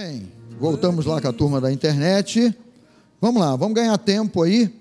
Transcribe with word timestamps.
Amém. 0.00 0.32
Voltamos 0.58 1.04
lá 1.04 1.20
com 1.20 1.28
a 1.28 1.32
turma 1.32 1.60
da 1.60 1.70
internet. 1.70 2.56
Vamos 3.20 3.38
lá, 3.38 3.54
vamos 3.54 3.74
ganhar 3.74 3.98
tempo 3.98 4.42
aí. 4.42 4.74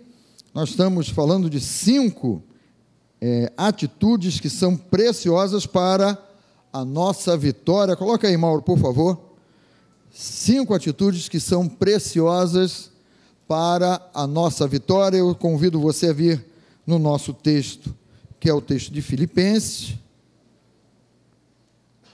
Nós 0.54 0.70
estamos 0.70 1.10
falando 1.10 1.50
de 1.50 1.60
cinco 1.60 2.42
é, 3.20 3.52
atitudes 3.58 4.40
que 4.40 4.50
são 4.50 4.78
preciosas 4.78 5.66
para 5.66 6.18
a 6.72 6.86
nossa 6.86 7.36
vitória. 7.36 7.98
Coloca 7.98 8.30
aí, 8.30 8.38
Mauro, 8.38 8.62
por 8.62 8.80
favor. 8.80 9.20
Cinco 10.10 10.74
atitudes 10.74 11.28
que 11.28 11.42
são 11.42 11.68
preciosas 11.68 12.90
para 13.46 14.02
a 14.14 14.26
nossa 14.26 14.66
vitória. 14.70 15.18
Eu 15.18 15.36
convido 15.36 15.82
você 15.82 16.12
a 16.12 16.14
vir 16.14 16.46
no 16.88 16.98
nosso 16.98 17.34
texto, 17.34 17.94
que 18.40 18.50
é 18.50 18.54
o 18.54 18.62
texto 18.62 18.90
de 18.90 19.02
Filipenses. 19.02 19.96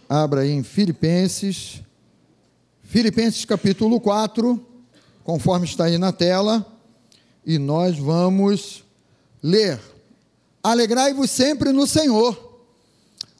Abra 0.09 0.41
aí 0.41 0.49
em 0.49 0.63
Filipenses. 0.63 1.85
Filipenses 2.95 3.43
capítulo 3.43 3.99
4, 3.99 4.57
conforme 5.21 5.65
está 5.65 5.83
aí 5.83 5.97
na 5.97 6.13
tela, 6.13 6.65
e 7.45 7.59
nós 7.59 7.99
vamos 7.99 8.85
ler. 9.43 9.81
Alegrai-vos 10.63 11.29
sempre 11.29 11.73
no 11.73 11.85
Senhor. 11.85 12.57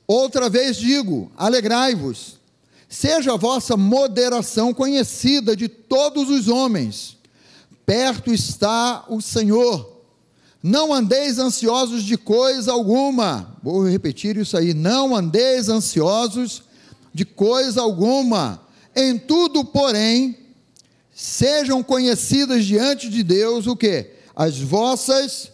Outra 0.05 0.49
vez 0.49 0.75
digo: 0.75 1.31
alegrai-vos. 1.37 2.37
Seja 2.89 3.31
a 3.31 3.37
vossa 3.37 3.77
moderação 3.77 4.73
conhecida 4.73 5.55
de 5.55 5.69
todos 5.69 6.29
os 6.29 6.49
homens. 6.49 7.15
Perto 7.85 8.33
está 8.33 9.05
o 9.07 9.21
Senhor. 9.21 9.89
Não 10.61 10.93
andeis 10.93 11.39
ansiosos 11.39 12.03
de 12.03 12.17
coisa 12.17 12.73
alguma. 12.73 13.55
Vou 13.63 13.89
repetir 13.89 14.35
isso 14.35 14.57
aí. 14.57 14.73
Não 14.73 15.15
andeis 15.15 15.69
ansiosos 15.69 16.61
de 17.13 17.23
coisa 17.23 17.79
alguma. 17.81 18.64
Em 18.95 19.17
tudo, 19.17 19.65
porém, 19.65 20.37
sejam 21.13 21.83
conhecidas 21.83 22.65
diante 22.65 23.09
de 23.09 23.23
Deus 23.23 23.67
o 23.67 23.75
que? 23.75 24.11
As 24.35 24.59
vossas 24.59 25.51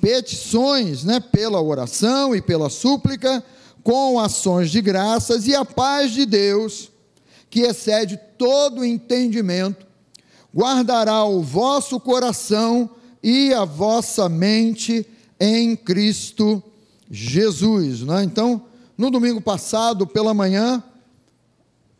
petições, 0.00 1.02
né, 1.02 1.18
pela 1.18 1.60
oração 1.60 2.34
e 2.34 2.40
pela 2.40 2.68
súplica, 2.68 3.42
com 3.82 4.20
ações 4.20 4.70
de 4.70 4.80
graças 4.80 5.46
e 5.46 5.54
a 5.54 5.64
paz 5.64 6.12
de 6.12 6.24
Deus, 6.24 6.90
que 7.50 7.60
excede 7.60 8.18
todo 8.38 8.84
entendimento, 8.84 9.86
guardará 10.54 11.24
o 11.24 11.42
vosso 11.42 11.98
coração 11.98 12.90
e 13.22 13.52
a 13.52 13.64
vossa 13.64 14.28
mente 14.28 15.06
em 15.38 15.74
Cristo 15.74 16.62
Jesus. 17.10 18.02
Né? 18.02 18.24
Então, 18.24 18.62
no 18.96 19.10
domingo 19.10 19.40
passado, 19.40 20.06
pela 20.06 20.32
manhã, 20.32 20.82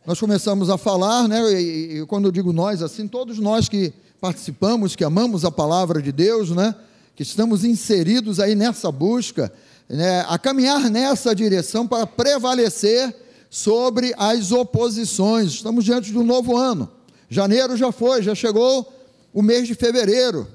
nós 0.05 0.19
começamos 0.19 0.69
a 0.69 0.77
falar, 0.77 1.27
né, 1.27 1.41
e, 1.59 1.97
e, 1.97 2.05
quando 2.05 2.25
eu 2.25 2.31
digo 2.31 2.53
nós, 2.53 2.83
assim, 2.83 3.07
todos 3.07 3.39
nós 3.39 3.67
que 3.67 3.91
participamos, 4.21 4.95
que 4.95 5.03
amamos 5.03 5.43
a 5.43 5.49
palavra 5.49 5.99
de 5.99 6.11
Deus, 6.11 6.51
né, 6.51 6.75
que 7.15 7.23
estamos 7.23 7.63
inseridos 7.63 8.39
aí 8.39 8.53
nessa 8.53 8.91
busca, 8.91 9.51
né, 9.89 10.23
a 10.27 10.37
caminhar 10.37 10.91
nessa 10.91 11.33
direção 11.33 11.87
para 11.87 12.05
prevalecer 12.05 13.15
sobre 13.49 14.13
as 14.15 14.51
oposições. 14.51 15.53
Estamos 15.53 15.83
diante 15.83 16.11
do 16.11 16.23
novo 16.23 16.55
ano. 16.55 16.87
Janeiro 17.27 17.75
já 17.75 17.91
foi, 17.91 18.21
já 18.21 18.35
chegou 18.35 18.91
o 19.33 19.41
mês 19.41 19.67
de 19.67 19.73
fevereiro. 19.73 20.47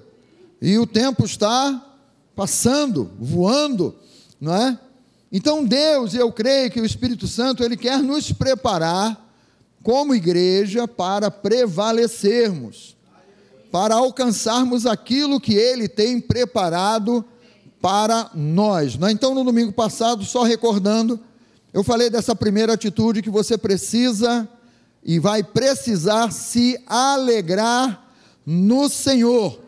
E 0.62 0.78
o 0.78 0.86
tempo 0.86 1.24
está 1.24 1.84
passando, 2.36 3.10
voando, 3.18 3.96
não 4.40 4.54
é? 4.54 4.78
Então 5.32 5.64
Deus, 5.64 6.14
eu 6.14 6.30
creio 6.30 6.70
que 6.70 6.80
o 6.80 6.84
Espírito 6.84 7.26
Santo, 7.26 7.64
ele 7.64 7.76
quer 7.76 8.00
nos 8.00 8.30
preparar 8.30 9.29
como 9.82 10.14
igreja 10.14 10.86
para 10.86 11.30
prevalecermos 11.30 12.96
para 13.70 13.94
alcançarmos 13.94 14.84
aquilo 14.84 15.40
que 15.40 15.54
Ele 15.54 15.88
tem 15.88 16.20
preparado 16.20 17.24
para 17.80 18.30
nós. 18.34 18.96
Né? 18.96 19.12
Então, 19.12 19.34
no 19.34 19.44
domingo 19.44 19.72
passado, 19.72 20.24
só 20.24 20.42
recordando, 20.42 21.18
eu 21.72 21.84
falei 21.84 22.10
dessa 22.10 22.34
primeira 22.34 22.74
atitude 22.74 23.22
que 23.22 23.30
você 23.30 23.56
precisa 23.56 24.48
e 25.04 25.18
vai 25.18 25.42
precisar 25.42 26.32
se 26.32 26.78
alegrar 26.86 28.08
no 28.44 28.88
Senhor, 28.88 29.60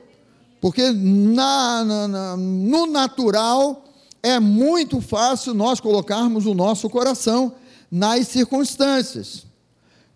porque 0.61 0.91
na, 0.91 1.85
na, 1.85 2.09
na, 2.09 2.37
no 2.37 2.87
natural 2.87 3.85
é 4.23 4.39
muito 4.41 5.01
fácil 5.01 5.55
nós 5.55 5.81
colocarmos 5.81 6.47
o 6.47 6.55
nosso 6.55 6.91
coração 6.91 7.55
nas 7.91 8.29
circunstâncias. 8.29 9.52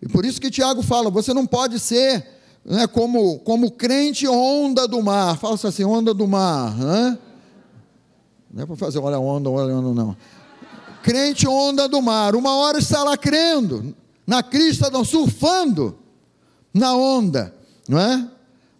E 0.01 0.07
por 0.07 0.25
isso 0.25 0.39
que 0.39 0.51
Tiago 0.51 0.81
fala: 0.81 1.09
você 1.09 1.33
não 1.33 1.45
pode 1.45 1.79
ser 1.79 2.25
né, 2.67 2.85
como, 2.85 3.39
como 3.39 3.71
crente 3.71 4.27
onda 4.27 4.87
do 4.87 5.01
mar. 5.01 5.37
Fala 5.37 5.55
assim, 5.55 5.83
onda 5.85 6.13
do 6.13 6.27
mar. 6.27 6.75
Né? 6.77 7.17
Não 8.53 8.63
é 8.63 8.65
para 8.65 8.75
fazer, 8.75 8.99
olha 8.99 9.19
onda, 9.19 9.49
olha 9.49 9.73
onda, 9.73 9.93
não. 9.93 10.17
Crente 11.01 11.47
onda 11.47 11.87
do 11.87 12.01
mar. 12.01 12.35
Uma 12.35 12.55
hora 12.55 12.79
está 12.79 13.03
lá 13.03 13.15
crendo, 13.15 13.95
na 14.25 14.43
crista, 14.43 14.91
surfando 15.05 15.97
na 16.73 16.93
onda. 16.95 17.53
Não 17.87 17.99
é? 17.99 18.27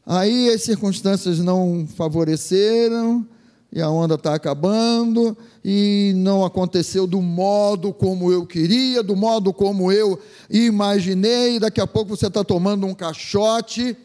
Aí 0.06 0.50
as 0.50 0.64
circunstâncias 0.64 1.40
não 1.40 1.88
favoreceram, 1.96 3.26
e 3.72 3.82
a 3.82 3.90
onda 3.90 4.16
está 4.16 4.34
acabando, 4.34 5.38
e 5.64 6.14
não 6.16 6.46
aconteceu 6.46 7.06
do 7.06 7.22
modo 7.22 7.94
como 7.94 8.32
eu 8.32 8.46
queria, 8.46 9.04
do 9.04 9.16
modo 9.16 9.54
como 9.54 9.92
eu 9.92 10.20
imaginei. 10.50 11.60
Daqui 11.60 11.82
a 11.82 11.88
pouco 11.88 12.16
você 12.16 12.28
está 12.28 12.44
tomando 12.44 12.88
um 12.88 12.94
caixote, 12.94 13.96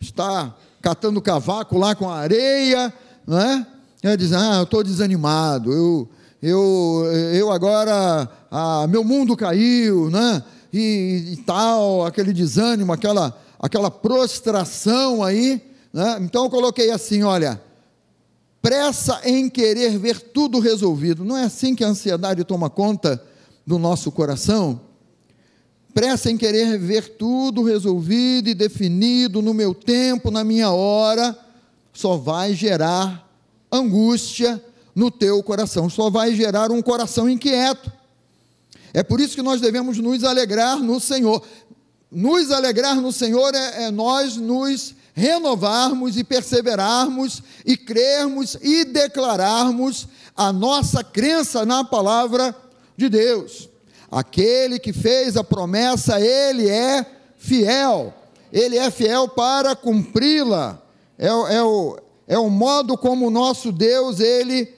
está 0.00 0.54
catando 0.82 1.22
cavaco 1.22 1.78
lá 1.78 1.94
com 1.94 2.10
a 2.10 2.18
areia, 2.18 2.92
não 3.26 3.38
é? 3.38 3.66
E 4.02 4.16
diz: 4.16 4.32
Ah, 4.32 4.56
eu 4.56 4.64
estou 4.64 4.82
desanimado, 4.82 5.72
eu, 5.72 6.08
eu, 6.42 7.04
eu 7.32 7.52
agora, 7.52 8.28
ah, 8.50 8.86
meu 8.88 9.04
mundo 9.04 9.36
caiu, 9.36 10.10
né? 10.10 10.42
E, 10.72 11.34
e 11.34 11.36
tal, 11.46 12.04
aquele 12.04 12.32
desânimo, 12.32 12.92
aquela, 12.92 13.40
aquela 13.60 13.92
prostração 13.92 15.22
aí. 15.22 15.62
Né? 15.92 16.18
Então 16.20 16.44
eu 16.44 16.50
coloquei 16.50 16.90
assim: 16.90 17.22
olha 17.22 17.62
pressa 18.64 19.20
em 19.26 19.50
querer 19.50 19.98
ver 19.98 20.18
tudo 20.18 20.58
resolvido. 20.58 21.22
Não 21.22 21.36
é 21.36 21.44
assim 21.44 21.74
que 21.74 21.84
a 21.84 21.88
ansiedade 21.88 22.42
toma 22.44 22.70
conta 22.70 23.22
do 23.66 23.78
nosso 23.78 24.10
coração? 24.10 24.80
Pressa 25.92 26.30
em 26.30 26.38
querer 26.38 26.78
ver 26.78 27.18
tudo 27.18 27.62
resolvido 27.62 28.48
e 28.48 28.54
definido 28.54 29.42
no 29.42 29.52
meu 29.52 29.74
tempo, 29.74 30.30
na 30.30 30.42
minha 30.42 30.70
hora, 30.70 31.38
só 31.92 32.16
vai 32.16 32.54
gerar 32.54 33.30
angústia 33.70 34.64
no 34.94 35.10
teu 35.10 35.42
coração, 35.42 35.90
só 35.90 36.08
vai 36.08 36.34
gerar 36.34 36.72
um 36.72 36.80
coração 36.80 37.28
inquieto. 37.28 37.92
É 38.94 39.02
por 39.02 39.20
isso 39.20 39.34
que 39.34 39.42
nós 39.42 39.60
devemos 39.60 39.98
nos 39.98 40.24
alegrar 40.24 40.78
no 40.78 40.98
Senhor. 40.98 41.42
Nos 42.10 42.50
alegrar 42.50 42.98
no 42.98 43.12
Senhor 43.12 43.54
é, 43.54 43.84
é 43.84 43.90
nós 43.90 44.38
nos 44.38 44.94
renovarmos 45.14 46.18
e 46.18 46.24
perseverarmos 46.24 47.40
e 47.64 47.76
crermos 47.76 48.58
e 48.60 48.84
declararmos 48.84 50.08
a 50.36 50.52
nossa 50.52 51.04
crença 51.04 51.64
na 51.64 51.84
palavra 51.84 52.54
de 52.96 53.08
Deus. 53.08 53.68
Aquele 54.10 54.78
que 54.78 54.92
fez 54.92 55.36
a 55.36 55.44
promessa, 55.44 56.20
ele 56.20 56.68
é 56.68 57.06
fiel, 57.38 58.12
ele 58.52 58.76
é 58.76 58.90
fiel 58.90 59.28
para 59.28 59.76
cumpri-la. 59.76 60.82
É, 61.16 61.28
é, 61.28 61.62
o, 61.62 61.96
é 62.26 62.38
o 62.38 62.50
modo 62.50 62.98
como 62.98 63.28
o 63.28 63.30
nosso 63.30 63.70
Deus 63.70 64.18
ele 64.18 64.74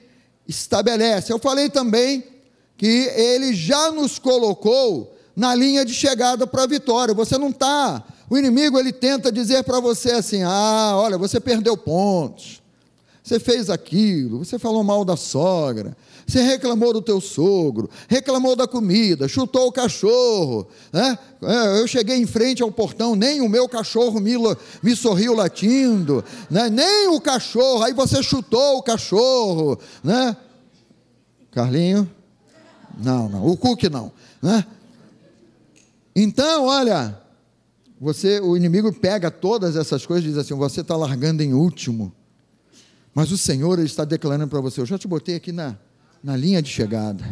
estabelece. 0.47 1.33
Eu 1.33 1.39
falei 1.39 1.67
também 1.67 2.23
que 2.77 3.11
ele 3.15 3.55
já 3.55 3.91
nos 3.91 4.19
colocou 4.19 5.15
na 5.35 5.55
linha 5.55 5.83
de 5.83 5.93
chegada 5.93 6.45
para 6.45 6.63
a 6.63 6.67
vitória. 6.67 7.13
Você 7.13 7.39
não 7.39 7.49
está 7.49 8.03
o 8.29 8.37
inimigo 8.37 8.77
ele 8.77 8.91
tenta 8.91 9.31
dizer 9.31 9.63
para 9.63 9.79
você 9.79 10.11
assim: 10.11 10.43
ah, 10.43 10.93
olha, 10.95 11.17
você 11.17 11.39
perdeu 11.39 11.77
pontos, 11.77 12.61
você 13.23 13.39
fez 13.39 13.69
aquilo, 13.69 14.39
você 14.39 14.57
falou 14.57 14.83
mal 14.83 15.03
da 15.05 15.15
sogra, 15.15 15.95
você 16.25 16.41
reclamou 16.41 16.91
do 16.91 17.01
teu 17.01 17.21
sogro, 17.21 17.89
reclamou 18.09 18.53
da 18.53 18.67
comida, 18.67 19.29
chutou 19.29 19.67
o 19.67 19.71
cachorro, 19.71 20.67
né? 20.91 21.17
É, 21.41 21.79
eu 21.79 21.87
cheguei 21.87 22.17
em 22.17 22.25
frente 22.25 22.61
ao 22.61 22.71
portão, 22.71 23.15
nem 23.15 23.39
o 23.39 23.47
meu 23.47 23.67
cachorro 23.69 24.19
me, 24.19 24.33
me 24.83 24.95
sorriu 24.95 25.33
latindo, 25.33 26.23
né? 26.49 26.69
nem 26.69 27.07
o 27.07 27.21
cachorro, 27.21 27.83
aí 27.83 27.93
você 27.93 28.21
chutou 28.21 28.77
o 28.77 28.83
cachorro, 28.83 29.79
né? 30.03 30.35
Carlinho? 31.51 32.09
Não, 32.97 33.29
não, 33.29 33.47
o 33.47 33.55
Cook 33.55 33.83
não, 33.83 34.11
né? 34.41 34.65
Então, 36.13 36.65
olha, 36.65 37.17
você, 37.99 38.39
o 38.39 38.55
inimigo 38.55 38.93
pega 38.93 39.31
todas 39.31 39.75
essas 39.75 40.05
coisas 40.05 40.25
e 40.25 40.29
diz 40.29 40.37
assim: 40.37 40.53
você 40.53 40.81
está 40.81 40.95
largando 40.95 41.41
em 41.41 41.53
último. 41.53 42.13
Mas 43.13 43.31
o 43.31 43.37
Senhor 43.37 43.79
ele 43.79 43.87
está 43.87 44.05
declarando 44.05 44.47
para 44.47 44.61
você: 44.61 44.81
eu 44.81 44.85
já 44.85 44.97
te 44.97 45.07
botei 45.07 45.35
aqui 45.35 45.51
na, 45.51 45.75
na 46.23 46.35
linha 46.35 46.61
de 46.61 46.69
chegada. 46.69 47.25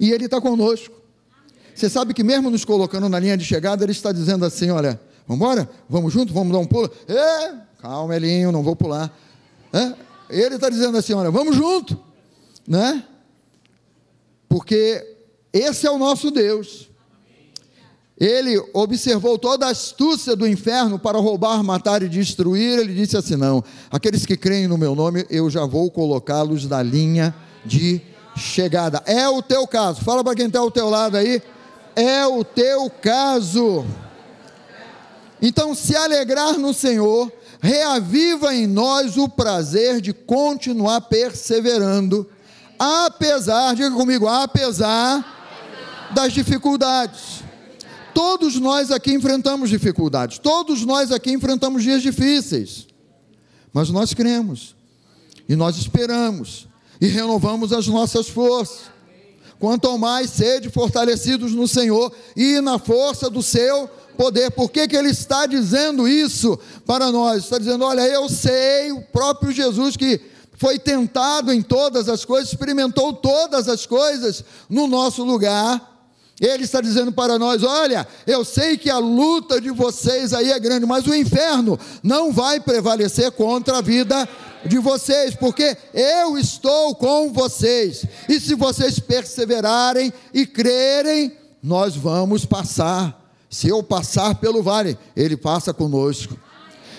E 0.00 0.10
Ele 0.10 0.24
está 0.26 0.40
conosco. 0.40 0.94
Você 1.74 1.88
sabe 1.88 2.12
que 2.12 2.24
mesmo 2.24 2.50
nos 2.50 2.64
colocando 2.64 3.08
na 3.08 3.20
linha 3.20 3.36
de 3.36 3.44
chegada, 3.44 3.84
ele 3.84 3.92
está 3.92 4.10
dizendo 4.10 4.44
assim: 4.44 4.70
olha, 4.70 5.00
vamos 5.28 5.40
embora? 5.40 5.70
Vamos 5.88 6.12
junto? 6.12 6.34
Vamos 6.34 6.52
dar 6.52 6.58
um 6.58 6.66
pulo? 6.66 6.90
É, 7.06 7.54
calma, 7.80 8.16
Elinho, 8.16 8.50
não 8.50 8.64
vou 8.64 8.74
pular. 8.74 9.16
É? 9.72 9.94
Ele 10.28 10.56
está 10.56 10.68
dizendo 10.68 10.98
assim: 10.98 11.12
olha, 11.12 11.30
vamos 11.30 11.54
junto, 11.54 11.96
né? 12.66 13.04
Porque 14.48 15.18
esse 15.52 15.86
é 15.86 15.90
o 15.90 15.98
nosso 15.98 16.32
Deus. 16.32 16.87
Ele 18.20 18.60
observou 18.72 19.38
toda 19.38 19.66
a 19.66 19.70
astúcia 19.70 20.34
do 20.34 20.46
inferno 20.46 20.98
para 20.98 21.18
roubar, 21.18 21.62
matar 21.62 22.02
e 22.02 22.08
destruir. 22.08 22.80
Ele 22.80 22.92
disse 22.92 23.16
assim: 23.16 23.36
Não, 23.36 23.62
aqueles 23.90 24.26
que 24.26 24.36
creem 24.36 24.66
no 24.66 24.76
meu 24.76 24.94
nome, 24.94 25.24
eu 25.30 25.48
já 25.48 25.64
vou 25.64 25.88
colocá-los 25.90 26.66
na 26.66 26.82
linha 26.82 27.34
de 27.64 28.00
chegada. 28.36 29.02
É 29.06 29.28
o 29.28 29.40
teu 29.40 29.66
caso. 29.68 30.00
Fala 30.04 30.24
para 30.24 30.34
quem 30.34 30.46
está 30.46 30.58
ao 30.58 30.70
teu 30.70 30.90
lado 30.90 31.16
aí. 31.16 31.40
É 31.94 32.26
o 32.26 32.42
teu 32.42 32.90
caso. 32.90 33.84
Então, 35.40 35.72
se 35.72 35.94
alegrar 35.94 36.58
no 36.58 36.74
Senhor, 36.74 37.30
reaviva 37.60 38.52
em 38.52 38.66
nós 38.66 39.16
o 39.16 39.28
prazer 39.28 40.00
de 40.00 40.12
continuar 40.12 41.02
perseverando, 41.02 42.28
apesar, 42.76 43.76
diga 43.76 43.90
comigo, 43.92 44.26
apesar 44.26 46.10
das 46.12 46.32
dificuldades. 46.32 47.37
Todos 48.18 48.56
nós 48.56 48.90
aqui 48.90 49.12
enfrentamos 49.12 49.70
dificuldades, 49.70 50.38
todos 50.38 50.84
nós 50.84 51.12
aqui 51.12 51.30
enfrentamos 51.30 51.84
dias 51.84 52.02
difíceis, 52.02 52.88
mas 53.72 53.90
nós 53.90 54.12
cremos, 54.12 54.74
e 55.48 55.54
nós 55.54 55.76
esperamos, 55.76 56.66
e 57.00 57.06
renovamos 57.06 57.72
as 57.72 57.86
nossas 57.86 58.28
forças. 58.28 58.90
Quanto 59.60 59.96
mais 59.96 60.30
sede 60.30 60.68
fortalecidos 60.68 61.52
no 61.52 61.68
Senhor 61.68 62.12
e 62.34 62.60
na 62.60 62.76
força 62.76 63.30
do 63.30 63.40
seu 63.40 63.88
poder. 64.16 64.50
Por 64.50 64.68
que, 64.68 64.88
que 64.88 64.96
ele 64.96 65.10
está 65.10 65.46
dizendo 65.46 66.08
isso 66.08 66.58
para 66.84 67.12
nós? 67.12 67.44
Está 67.44 67.56
dizendo: 67.56 67.84
olha, 67.84 68.00
eu 68.00 68.28
sei, 68.28 68.90
o 68.90 69.00
próprio 69.00 69.52
Jesus 69.52 69.96
que 69.96 70.20
foi 70.54 70.76
tentado 70.76 71.52
em 71.52 71.62
todas 71.62 72.08
as 72.08 72.24
coisas, 72.24 72.50
experimentou 72.50 73.12
todas 73.12 73.68
as 73.68 73.86
coisas 73.86 74.44
no 74.68 74.88
nosso 74.88 75.22
lugar 75.22 75.97
ele 76.40 76.64
está 76.64 76.80
dizendo 76.80 77.10
para 77.10 77.38
nós: 77.38 77.62
olha, 77.62 78.06
eu 78.26 78.44
sei 78.44 78.76
que 78.76 78.88
a 78.88 78.98
luta 78.98 79.60
de 79.60 79.70
vocês 79.70 80.32
aí 80.32 80.52
é 80.52 80.58
grande, 80.58 80.86
mas 80.86 81.06
o 81.06 81.14
inferno 81.14 81.78
não 82.02 82.32
vai 82.32 82.60
prevalecer 82.60 83.30
contra 83.32 83.78
a 83.78 83.82
vida 83.82 84.28
de 84.64 84.78
vocês, 84.78 85.34
porque 85.34 85.76
eu 85.92 86.38
estou 86.38 86.94
com 86.94 87.32
vocês, 87.32 88.04
e 88.28 88.38
se 88.38 88.54
vocês 88.54 88.98
perseverarem 88.98 90.12
e 90.32 90.46
crerem, 90.46 91.32
nós 91.62 91.96
vamos 91.96 92.44
passar. 92.44 93.16
Se 93.50 93.68
eu 93.68 93.82
passar 93.82 94.34
pelo 94.34 94.62
vale, 94.62 94.98
ele 95.16 95.36
passa 95.36 95.72
conosco. 95.72 96.38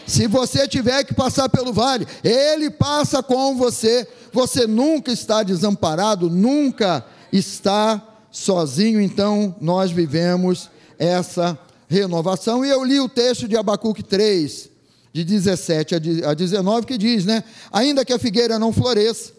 Se 0.07 0.25
você 0.25 0.67
tiver 0.67 1.03
que 1.03 1.13
passar 1.13 1.47
pelo 1.47 1.71
vale, 1.71 2.07
ele 2.23 2.71
passa 2.71 3.21
com 3.21 3.55
você. 3.55 4.07
Você 4.33 4.65
nunca 4.65 5.11
está 5.11 5.43
desamparado, 5.43 6.27
nunca 6.27 7.05
está 7.31 8.08
sozinho, 8.31 9.01
então 9.01 9.55
nós 9.59 9.91
vivemos 9.91 10.69
essa 10.97 11.57
renovação. 11.87 12.63
E 12.63 12.69
eu 12.69 12.83
li 12.83 12.99
o 12.99 13.09
texto 13.09 13.47
de 13.47 13.57
Abacuque 13.57 14.03
3, 14.03 14.69
de 15.11 15.23
17 15.23 15.95
a 16.25 16.33
19, 16.33 16.85
que 16.85 16.97
diz, 16.97 17.25
né? 17.25 17.43
Ainda 17.71 18.05
que 18.05 18.13
a 18.13 18.19
figueira 18.19 18.59
não 18.59 18.71
floresça, 18.71 19.33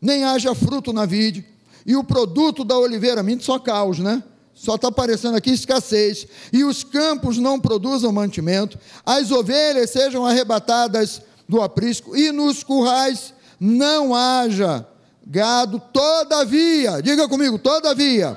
nem 0.00 0.24
haja 0.24 0.54
fruto 0.54 0.92
na 0.92 1.04
vide, 1.04 1.44
e 1.84 1.94
o 1.94 2.04
produto 2.04 2.64
da 2.64 2.78
oliveira, 2.78 3.22
minto 3.22 3.44
só 3.44 3.58
caos, 3.58 3.98
né? 3.98 4.22
Só 4.54 4.74
está 4.74 4.88
aparecendo 4.88 5.36
aqui 5.36 5.50
escassez, 5.50 6.26
e 6.52 6.64
os 6.64 6.84
campos 6.84 7.38
não 7.38 7.60
produzam 7.60 8.12
mantimento, 8.12 8.78
as 9.04 9.30
ovelhas 9.30 9.90
sejam 9.90 10.24
arrebatadas 10.24 11.22
do 11.48 11.60
aprisco, 11.60 12.16
e 12.16 12.32
nos 12.32 12.62
currais 12.62 13.34
não 13.58 14.14
haja 14.14 14.86
gado, 15.30 15.80
todavia, 15.92 17.00
diga 17.00 17.28
comigo, 17.28 17.56
todavia, 17.56 18.36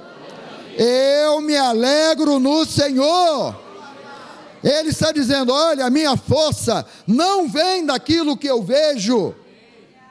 eu 0.78 1.42
me 1.42 1.58
alegro 1.58 2.40
no 2.40 2.64
Senhor. 2.68 3.60
Ele 4.64 4.90
está 4.90 5.12
dizendo: 5.12 5.52
olha, 5.52 5.88
a 5.88 5.90
minha 5.90 6.16
força 6.16 6.86
não 7.08 7.50
vem 7.50 7.84
daquilo 7.84 8.38
que 8.38 8.48
eu 8.48 8.62
vejo. 8.62 9.34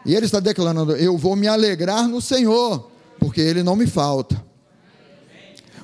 E 0.04 0.14
ele 0.14 0.26
está 0.26 0.40
declarando: 0.40 0.96
eu 0.96 1.16
vou 1.16 1.36
me 1.36 1.46
alegrar 1.46 2.08
no 2.08 2.20
Senhor, 2.20 2.90
porque 3.20 3.40
ele 3.40 3.62
não 3.62 3.76
me 3.76 3.86
falta. 3.86 4.42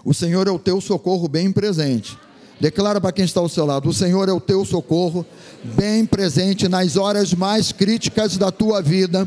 O 0.04 0.12
Senhor 0.12 0.48
é 0.48 0.50
o 0.50 0.58
teu 0.58 0.80
socorro 0.80 1.28
bem 1.28 1.52
presente. 1.52 2.18
Declara 2.60 3.00
para 3.00 3.12
quem 3.12 3.24
está 3.24 3.40
ao 3.40 3.48
seu 3.48 3.64
lado: 3.64 3.88
o 3.88 3.94
Senhor 3.94 4.28
é 4.28 4.32
o 4.32 4.40
teu 4.40 4.64
socorro 4.64 5.24
bem 5.62 6.04
presente 6.04 6.68
nas 6.68 6.96
horas 6.96 7.32
mais 7.32 7.70
críticas 7.70 8.36
da 8.36 8.50
tua 8.50 8.82
vida 8.82 9.26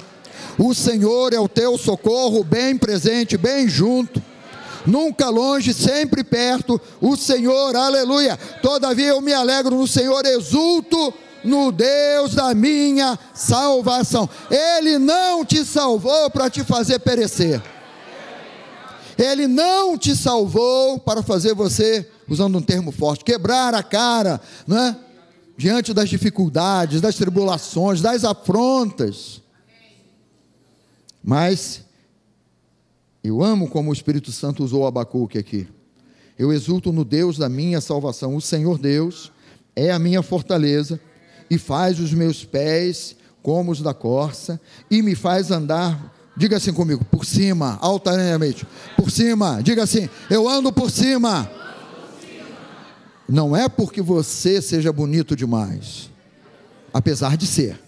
o 0.63 0.75
Senhor 0.75 1.34
é 1.34 1.40
o 1.40 1.50
teu 1.50 1.75
socorro, 1.75 2.44
bem 2.44 2.78
presente, 2.78 3.36
bem 3.36 3.68
junto, 3.68 4.22
nunca 4.86 5.28
longe, 5.28 5.74
sempre 5.74 6.24
perto. 6.24 6.80
O 7.02 7.16
Senhor, 7.16 7.75
aleluia. 7.75 8.38
Todavia 8.62 9.08
eu 9.08 9.22
me 9.22 9.34
alegro 9.34 9.75
no 9.75 9.88
Senhor, 9.88 10.24
exulto 10.24 11.12
no 11.44 11.72
Deus 11.72 12.36
da 12.36 12.54
minha 12.54 13.18
salvação. 13.34 14.30
Ele 14.52 15.00
não 15.00 15.44
te 15.44 15.66
salvou 15.66 16.30
para 16.30 16.48
te 16.48 16.63
fazer 16.63 17.00
perecer. 17.00 17.60
Ele 19.18 19.48
não 19.48 19.98
te 19.98 20.16
salvou 20.16 21.00
para 21.00 21.24
fazer 21.24 21.56
você, 21.56 22.08
usando 22.30 22.60
um 22.60 22.62
termo 22.62 22.92
forte, 22.92 23.25
quebrar 23.25 23.74
a 23.74 23.81
cara, 23.81 24.40
não 24.68 24.78
é? 24.78 24.96
Diante 25.58 25.92
das 25.92 26.08
dificuldades, 26.08 27.02
das 27.02 27.16
tribulações, 27.16 28.00
das 28.00 28.24
afrontas. 28.24 29.40
Mas 31.23 31.83
eu 33.23 33.44
amo 33.44 33.69
como 33.69 33.89
o 33.89 33.94
Espírito 33.94 34.31
Santo 34.31 34.63
usou 34.63 34.88
Abacuque 34.88 35.38
aqui. 35.38 35.68
Eu 36.38 36.51
exulto 36.51 36.91
no 36.91 37.06
Deus 37.06 37.38
da 37.38 37.47
minha 37.47 37.79
salvação. 37.79 38.35
O 38.35 38.41
Senhor 38.41 38.79
Deus 38.79 39.31
é 39.75 39.91
a 39.91 40.00
minha 40.00 40.23
fortaleza 40.23 41.00
e 41.50 41.57
faz 41.57 42.00
os 42.00 42.13
meus 42.13 42.44
pés 42.44 43.15
como 43.44 43.71
os 43.71 43.81
da 43.81 43.94
corça 43.94 44.59
e 44.89 45.01
me 45.01 45.15
faz 45.15 45.51
andar, 45.51 46.13
diga 46.35 46.57
assim 46.57 46.73
comigo, 46.73 47.03
por 47.06 47.25
cima, 47.25 47.77
altaneamente, 47.81 48.65
por 48.95 49.12
cima, 49.12 49.62
diga 49.62 49.83
assim, 49.83 50.09
eu 50.29 50.47
ando 50.47 50.71
por 50.71 50.89
cima. 50.89 51.50
Não 53.27 53.56
é 53.56 53.67
porque 53.69 54.01
você 54.01 54.62
seja 54.62 54.91
bonito 54.91 55.35
demais, 55.35 56.10
apesar 56.93 57.38
de 57.38 57.48
ser 57.48 57.79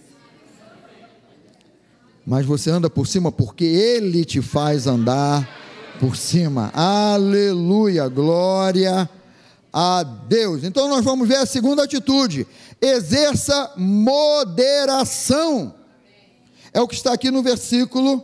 mas 2.25 2.46
você 2.46 2.70
anda 2.70 2.89
por 2.89 3.06
cima 3.08 3.32
porque 3.32 3.65
Ele 3.65 4.24
te 4.24 4.42
faz 4.42 4.88
andar 4.88 5.48
por 6.00 6.15
cima. 6.15 6.72
Aleluia, 6.74 8.08
glória 8.08 9.10
a 9.72 10.03
Deus. 10.03 10.63
Então 10.63 10.88
nós 10.88 11.03
vamos 11.03 11.27
ver 11.27 11.38
a 11.38 11.46
segunda 11.46 11.84
atitude: 11.84 12.48
exerça 12.82 13.72
moderação. 13.75 15.74
É 16.74 16.82
o 16.82 16.88
que 16.88 16.96
está 16.96 17.13
aqui 17.13 17.30
no 17.30 17.44
versículo 17.44 18.24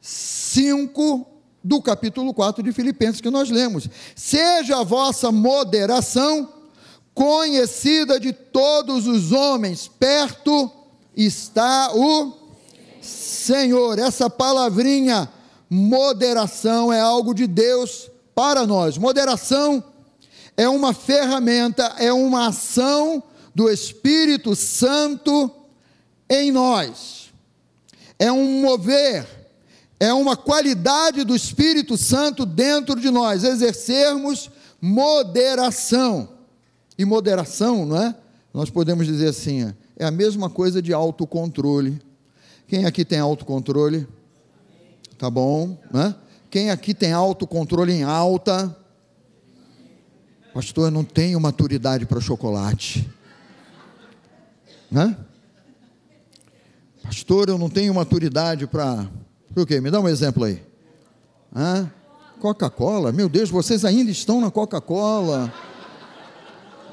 5 0.00 1.26
do 1.62 1.80
capítulo 1.82 2.32
4 2.32 2.62
de 2.62 2.72
Filipenses 2.72 3.20
que 3.20 3.30
nós 3.30 3.50
lemos. 3.50 3.88
Seja 4.16 4.78
a 4.78 4.84
vossa 4.84 5.30
moderação 5.30 6.48
conhecida 7.14 8.18
de 8.18 8.32
todos 8.32 9.06
os 9.06 9.30
homens, 9.30 9.88
perto 9.98 10.70
está 11.14 11.92
o 11.94 12.39
Senhor, 13.00 13.98
essa 13.98 14.28
palavrinha 14.28 15.30
moderação 15.68 16.92
é 16.92 17.00
algo 17.00 17.32
de 17.32 17.46
Deus 17.46 18.10
para 18.34 18.66
nós. 18.66 18.98
Moderação 18.98 19.82
é 20.56 20.68
uma 20.68 20.92
ferramenta, 20.92 21.94
é 21.98 22.12
uma 22.12 22.48
ação 22.48 23.22
do 23.54 23.70
Espírito 23.70 24.54
Santo 24.56 25.50
em 26.28 26.50
nós. 26.50 27.30
É 28.18 28.30
um 28.30 28.60
mover, 28.60 29.26
é 29.98 30.12
uma 30.12 30.36
qualidade 30.36 31.24
do 31.24 31.34
Espírito 31.34 31.96
Santo 31.96 32.44
dentro 32.44 33.00
de 33.00 33.10
nós, 33.10 33.44
exercermos 33.44 34.50
moderação. 34.80 36.28
E 36.98 37.04
moderação, 37.04 37.86
não 37.86 37.96
é? 37.96 38.14
Nós 38.52 38.68
podemos 38.68 39.06
dizer 39.06 39.28
assim, 39.28 39.72
é 39.96 40.04
a 40.04 40.10
mesma 40.10 40.50
coisa 40.50 40.82
de 40.82 40.92
autocontrole. 40.92 42.00
Quem 42.70 42.86
aqui 42.86 43.04
tem 43.04 43.18
autocontrole? 43.18 44.06
Tá 45.18 45.28
bom, 45.28 45.76
né? 45.92 46.14
Quem 46.48 46.70
aqui 46.70 46.94
tem 46.94 47.12
autocontrole 47.12 47.92
em 47.92 48.04
alta? 48.04 48.76
Pastor, 50.54 50.86
eu 50.86 50.90
não 50.92 51.02
tenho 51.02 51.40
maturidade 51.40 52.06
para 52.06 52.20
chocolate. 52.20 53.10
Né? 54.88 55.16
Pastor, 57.02 57.48
eu 57.48 57.58
não 57.58 57.68
tenho 57.68 57.92
maturidade 57.92 58.68
para. 58.68 59.10
Por 59.52 59.66
quê? 59.66 59.80
Me 59.80 59.90
dá 59.90 59.98
um 59.98 60.06
exemplo 60.08 60.44
aí. 60.44 60.62
Hã? 61.52 61.90
Coca-Cola? 62.38 63.10
Meu 63.10 63.28
Deus, 63.28 63.50
vocês 63.50 63.84
ainda 63.84 64.12
estão 64.12 64.40
na 64.40 64.48
Coca-Cola. 64.48 65.52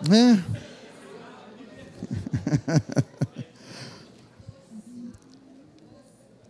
Né? 0.09 0.43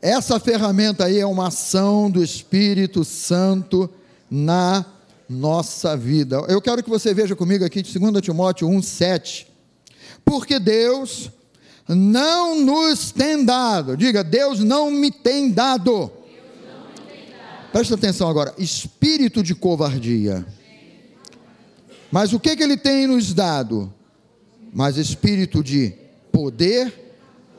Essa 0.08 0.40
ferramenta 0.40 1.04
aí 1.04 1.20
é 1.20 1.26
uma 1.26 1.50
ação 1.50 2.10
do 2.10 2.24
Espírito 2.24 3.04
Santo 3.04 3.90
na 4.32 4.86
nossa 5.28 5.98
vida. 5.98 6.38
Eu 6.48 6.62
quero 6.62 6.82
que 6.82 6.90
você 6.90 7.14
veja 7.14 7.36
comigo 7.36 7.66
aqui 7.66 7.82
de 7.82 8.00
2 8.00 8.22
Timóteo 8.22 8.70
1, 8.70 8.82
7. 8.82 9.48
Porque 10.24 10.60
Deus 10.60 11.30
não 11.90 12.58
nos 12.58 13.12
tem 13.12 13.44
dado, 13.44 13.98
diga, 13.98 14.24
Deus 14.24 14.62
não 14.62 14.90
me 14.90 15.12
tem 15.12 15.52
dado. 15.52 16.10
Presta 17.74 17.96
atenção 17.96 18.30
agora, 18.30 18.56
espírito 18.58 19.44
de 19.44 19.54
covardia. 19.54 20.46
Mas 22.10 22.32
o 22.32 22.40
que, 22.40 22.56
que 22.56 22.64
ele 22.64 22.78
tem 22.78 23.08
nos 23.08 23.34
dado? 23.34 23.94
Mas 24.74 24.96
espírito 24.96 25.62
de 25.62 25.94
poder, 26.32 27.18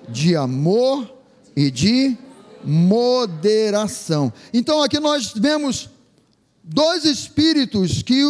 de 0.08 0.34
amor 0.34 1.14
e 1.54 1.70
de 1.70 2.16
moderação. 2.64 4.32
Então 4.52 4.82
aqui 4.82 4.98
nós 4.98 5.32
vemos 5.34 5.88
dois 6.62 7.04
espíritos 7.04 8.02
que 8.02 8.22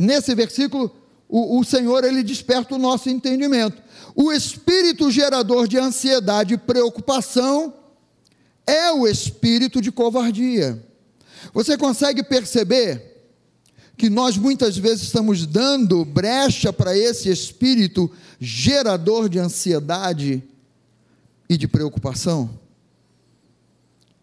nesse 0.00 0.34
versículo 0.34 0.90
o, 1.28 1.58
o 1.58 1.64
Senhor 1.64 2.04
ele 2.04 2.22
desperta 2.22 2.74
o 2.74 2.78
nosso 2.78 3.08
entendimento. 3.08 3.82
O 4.14 4.32
espírito 4.32 5.10
gerador 5.10 5.66
de 5.68 5.78
ansiedade 5.78 6.54
e 6.54 6.58
preocupação 6.58 7.74
é 8.66 8.92
o 8.92 9.06
espírito 9.06 9.80
de 9.80 9.92
covardia. 9.92 10.82
Você 11.52 11.76
consegue 11.76 12.22
perceber 12.22 13.14
que 13.96 14.10
nós 14.10 14.36
muitas 14.36 14.76
vezes 14.76 15.04
estamos 15.04 15.46
dando 15.46 16.04
brecha 16.04 16.72
para 16.72 16.96
esse 16.96 17.30
espírito 17.30 18.10
gerador 18.38 19.28
de 19.28 19.38
ansiedade 19.38 20.42
e 21.48 21.56
de 21.56 21.66
preocupação? 21.66 22.50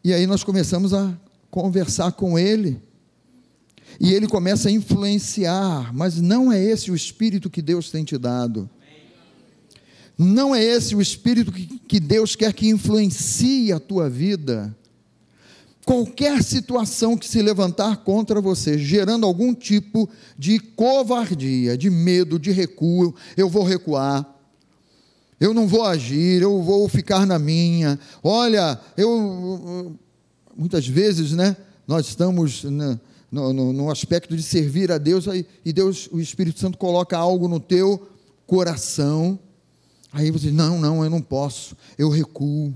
E 0.03 0.13
aí 0.13 0.27
nós 0.27 0.43
começamos 0.43 0.93
a 0.93 1.17
conversar 1.50 2.12
com 2.12 2.38
ele. 2.38 2.81
E 4.00 4.13
ele 4.13 4.27
começa 4.27 4.69
a 4.69 4.72
influenciar, 4.72 5.93
mas 5.93 6.19
não 6.19 6.51
é 6.51 6.62
esse 6.62 6.91
o 6.91 6.95
espírito 6.95 7.50
que 7.50 7.62
Deus 7.62 7.89
tem 7.89 8.03
te 8.03 8.17
dado. 8.17 8.69
Não 10.17 10.53
é 10.53 10.63
esse 10.63 10.95
o 10.95 11.01
espírito 11.01 11.51
que, 11.51 11.79
que 11.88 12.00
Deus 12.00 12.36
quer 12.36 12.53
que 12.53 12.67
influencie 12.67 13.72
a 13.72 13.79
tua 13.79 14.10
vida. 14.10 14.75
Qualquer 15.86 16.43
situação 16.43 17.17
que 17.17 17.27
se 17.27 17.41
levantar 17.41 17.98
contra 17.98 18.39
você, 18.39 18.77
gerando 18.77 19.25
algum 19.25 19.53
tipo 19.53 20.10
de 20.38 20.60
covardia, 20.60 21.77
de 21.77 21.89
medo, 21.89 22.39
de 22.39 22.51
recuo, 22.51 23.13
eu 23.36 23.50
vou 23.50 23.63
recuar, 23.63 24.33
eu 25.43 25.53
não 25.53 25.67
vou 25.67 25.83
agir, 25.83 26.41
eu 26.41 26.62
vou 26.62 26.88
ficar 26.88 27.25
na 27.25 27.38
minha. 27.38 28.00
Olha, 28.23 28.79
eu. 28.95 29.93
Muitas 30.55 30.88
vezes, 30.88 31.33
né? 31.33 31.57
Nós 31.85 32.07
estamos 32.07 32.63
no, 32.63 33.00
no, 33.29 33.73
no 33.73 33.91
aspecto 33.91 34.38
de 34.38 34.41
servir 34.41 34.89
a 34.89 34.97
Deus, 34.97 35.25
e 35.65 35.73
Deus, 35.73 36.07
o 36.13 36.21
Espírito 36.21 36.62
Santo, 36.62 36.77
coloca 36.77 37.17
algo 37.17 37.50
no 37.50 37.59
teu 37.59 38.07
coração. 38.47 39.38
Aí 40.13 40.31
você 40.31 40.45
diz: 40.45 40.55
não, 40.55 40.79
não, 40.79 41.03
eu 41.03 41.09
não 41.09 41.21
posso, 41.21 41.75
eu 41.97 42.07
recuo. 42.07 42.73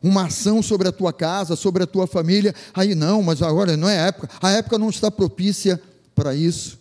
Uma 0.00 0.26
ação 0.26 0.62
sobre 0.62 0.86
a 0.86 0.92
tua 0.92 1.12
casa, 1.12 1.56
sobre 1.56 1.82
a 1.82 1.86
tua 1.86 2.06
família, 2.06 2.54
aí 2.74 2.94
não, 2.94 3.24
mas 3.24 3.42
agora 3.42 3.76
não 3.76 3.88
é 3.88 3.98
a 3.98 4.06
época, 4.06 4.28
a 4.40 4.50
época 4.52 4.78
não 4.78 4.88
está 4.88 5.10
propícia 5.10 5.82
para 6.14 6.32
isso. 6.32 6.78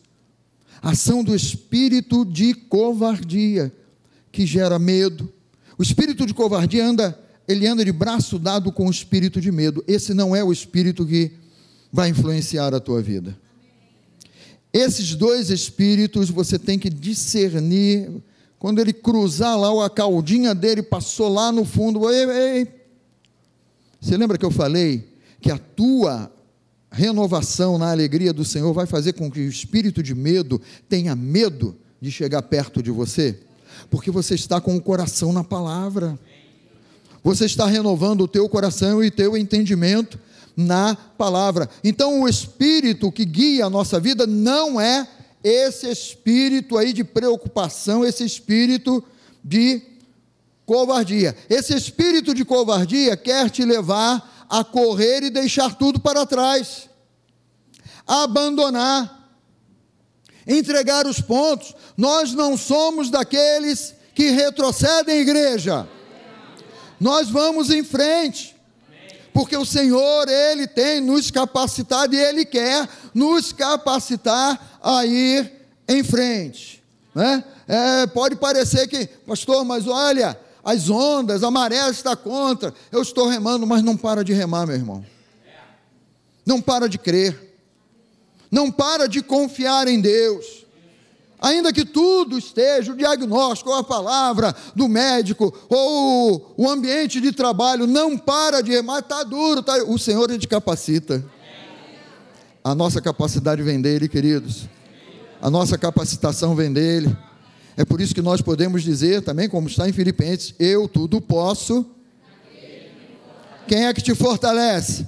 Ação 0.79 1.23
do 1.23 1.33
espírito 1.33 2.23
de 2.23 2.53
covardia 2.53 3.73
que 4.35 4.45
gera 4.45 4.77
medo. 4.77 5.31
O 5.77 5.81
espírito 5.81 6.25
de 6.25 6.33
covardia 6.33 6.85
anda, 6.85 7.17
ele 7.47 7.65
anda 7.65 7.85
de 7.85 7.91
braço 7.91 8.37
dado 8.37 8.69
com 8.69 8.87
o 8.87 8.91
espírito 8.91 9.39
de 9.39 9.49
medo. 9.49 9.81
Esse 9.87 10.13
não 10.13 10.35
é 10.35 10.43
o 10.43 10.51
espírito 10.51 11.05
que 11.05 11.31
vai 11.91 12.09
influenciar 12.09 12.75
a 12.75 12.79
tua 12.81 13.01
vida. 13.01 13.37
Esses 14.73 15.15
dois 15.15 15.49
espíritos 15.49 16.29
você 16.29 16.59
tem 16.59 16.77
que 16.77 16.89
discernir. 16.89 18.11
Quando 18.59 18.79
ele 18.79 18.91
cruzar 18.91 19.57
lá, 19.57 19.85
a 19.85 19.89
caldinha 19.89 20.53
dele 20.53 20.83
passou 20.83 21.29
lá 21.29 21.49
no 21.49 21.63
fundo. 21.63 22.09
Ei, 22.09 22.25
ei. 22.29 22.67
Você 24.01 24.17
lembra 24.17 24.37
que 24.37 24.45
eu 24.45 24.51
falei 24.51 25.13
que 25.39 25.49
a 25.49 25.57
tua 25.57 26.29
renovação 26.91 27.77
na 27.77 27.89
alegria 27.89 28.33
do 28.33 28.43
Senhor 28.43 28.73
vai 28.73 28.85
fazer 28.85 29.13
com 29.13 29.31
que 29.31 29.39
o 29.39 29.49
espírito 29.49 30.03
de 30.03 30.13
medo 30.13 30.61
tenha 30.89 31.15
medo 31.15 31.77
de 32.01 32.11
chegar 32.11 32.41
perto 32.41 32.83
de 32.83 32.91
você? 32.91 33.39
Porque 33.89 34.11
você 34.11 34.35
está 34.35 34.59
com 34.59 34.75
o 34.75 34.81
coração 34.81 35.31
na 35.31 35.43
palavra. 35.43 36.17
Você 37.23 37.45
está 37.45 37.65
renovando 37.65 38.21
o 38.21 38.27
teu 38.27 38.47
coração 38.47 39.03
e 39.03 39.09
teu 39.09 39.35
entendimento 39.35 40.19
na 40.55 40.95
palavra. 40.95 41.69
Então, 41.83 42.21
o 42.21 42.29
espírito 42.29 43.11
que 43.11 43.25
guia 43.25 43.65
a 43.65 43.69
nossa 43.69 43.99
vida 43.99 44.25
não 44.25 44.79
é 44.79 45.07
esse 45.43 45.89
espírito 45.89 46.77
aí 46.77 46.93
de 46.93 47.03
preocupação, 47.03 48.05
esse 48.05 48.23
espírito 48.23 49.03
de 49.43 49.81
covardia. 50.65 51.35
Esse 51.49 51.75
espírito 51.75 52.33
de 52.33 52.43
covardia 52.43 53.15
quer 53.15 53.49
te 53.49 53.63
levar 53.63 54.47
a 54.49 54.63
correr 54.63 55.23
e 55.23 55.29
deixar 55.29 55.75
tudo 55.75 55.99
para 55.99 56.25
trás, 56.25 56.89
a 58.07 58.23
abandonar 58.23 59.14
entregar 60.47 61.07
os 61.07 61.19
pontos. 61.19 61.75
Nós 61.97 62.33
não 62.33 62.57
somos 62.57 63.09
daqueles 63.09 63.93
que 64.13 64.29
retrocedem, 64.29 65.19
igreja. 65.19 65.87
Nós 66.99 67.29
vamos 67.29 67.69
em 67.69 67.83
frente. 67.83 68.55
Porque 69.33 69.57
o 69.57 69.65
Senhor, 69.65 70.29
Ele 70.29 70.65
tem 70.65 71.01
nos 71.01 71.29
capacitado 71.29 72.15
e 72.15 72.17
Ele 72.17 72.45
quer 72.45 72.87
nos 73.13 73.51
capacitar 73.51 74.79
a 74.81 75.05
ir 75.05 75.51
em 75.87 76.03
frente. 76.03 76.81
Né? 77.13 77.43
É, 77.67 78.07
pode 78.07 78.37
parecer 78.37 78.87
que, 78.87 79.05
pastor, 79.05 79.65
mas 79.65 79.87
olha, 79.87 80.39
as 80.63 80.89
ondas, 80.89 81.43
a 81.43 81.51
maré 81.51 81.89
está 81.89 82.15
contra. 82.15 82.73
Eu 82.91 83.01
estou 83.01 83.27
remando, 83.27 83.67
mas 83.67 83.83
não 83.83 83.97
para 83.97 84.23
de 84.23 84.31
remar, 84.31 84.65
meu 84.65 84.75
irmão. 84.75 85.05
Não 86.45 86.61
para 86.61 86.87
de 86.87 86.97
crer 86.97 87.44
não 88.55 88.71
para 88.71 89.05
de 89.05 89.21
confiar 89.21 89.85
em 89.85 89.99
Deus. 89.99 90.65
Ainda 91.41 91.73
que 91.73 91.83
tudo 91.83 92.37
esteja, 92.37 92.93
o 92.93 92.95
diagnóstico, 92.95 93.69
ou 93.69 93.75
a 93.75 93.83
palavra 93.83 94.55
do 94.73 94.87
médico, 94.87 95.53
ou 95.67 96.53
o 96.55 96.69
ambiente 96.69 97.19
de 97.19 97.33
trabalho, 97.33 97.85
não 97.85 98.17
para 98.17 98.61
de 98.61 98.71
remar, 98.71 98.99
está 98.99 99.23
duro, 99.23 99.61
tá, 99.61 99.83
o 99.83 99.99
Senhor 99.99 100.29
te 100.39 100.47
capacita. 100.47 101.23
A 102.63 102.73
nossa 102.73 103.01
capacidade 103.01 103.61
vem 103.61 103.81
dele, 103.81 104.07
queridos. 104.07 104.69
A 105.41 105.49
nossa 105.49 105.77
capacitação 105.77 106.55
vem 106.55 106.71
dele. 106.71 107.15
É 107.75 107.83
por 107.83 107.99
isso 107.99 108.15
que 108.15 108.21
nós 108.21 108.39
podemos 108.39 108.83
dizer 108.83 109.21
também, 109.21 109.49
como 109.49 109.67
está 109.67 109.87
em 109.87 109.91
Filipenses, 109.91 110.55
eu 110.57 110.87
tudo 110.87 111.19
posso. 111.19 111.85
Quem 113.67 113.85
é 113.85 113.93
que 113.93 114.01
te 114.01 114.15
fortalece? 114.15 115.05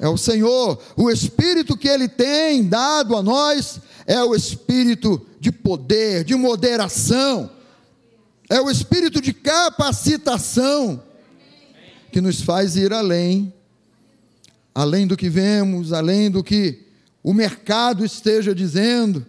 É 0.00 0.08
o 0.08 0.16
Senhor. 0.16 0.78
O 0.96 1.10
Espírito 1.10 1.76
que 1.76 1.88
Ele 1.88 2.08
tem 2.08 2.64
dado 2.64 3.16
a 3.16 3.22
nós 3.22 3.80
é 4.06 4.22
o 4.22 4.34
Espírito 4.34 5.24
de 5.40 5.52
poder, 5.52 6.24
de 6.24 6.34
moderação, 6.34 7.50
é 8.48 8.60
o 8.60 8.70
Espírito 8.70 9.20
de 9.20 9.32
capacitação 9.32 11.02
que 12.10 12.20
nos 12.20 12.40
faz 12.40 12.76
ir 12.76 12.92
além, 12.92 13.52
além 14.74 15.06
do 15.06 15.16
que 15.16 15.28
vemos, 15.28 15.92
além 15.92 16.30
do 16.30 16.42
que 16.42 16.86
o 17.22 17.34
mercado 17.34 18.04
esteja 18.04 18.54
dizendo, 18.54 19.26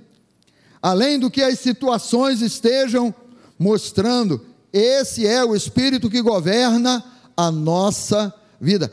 além 0.81 1.19
do 1.19 1.29
que 1.29 1.41
as 1.41 1.59
situações 1.59 2.41
estejam 2.41 3.13
mostrando. 3.57 4.45
Esse 4.71 5.27
é 5.27 5.43
o 5.43 5.55
Espírito 5.55 6.09
que 6.09 6.21
governa 6.21 7.03
a 7.35 7.51
nossa 7.51 8.27
vida. 8.27 8.38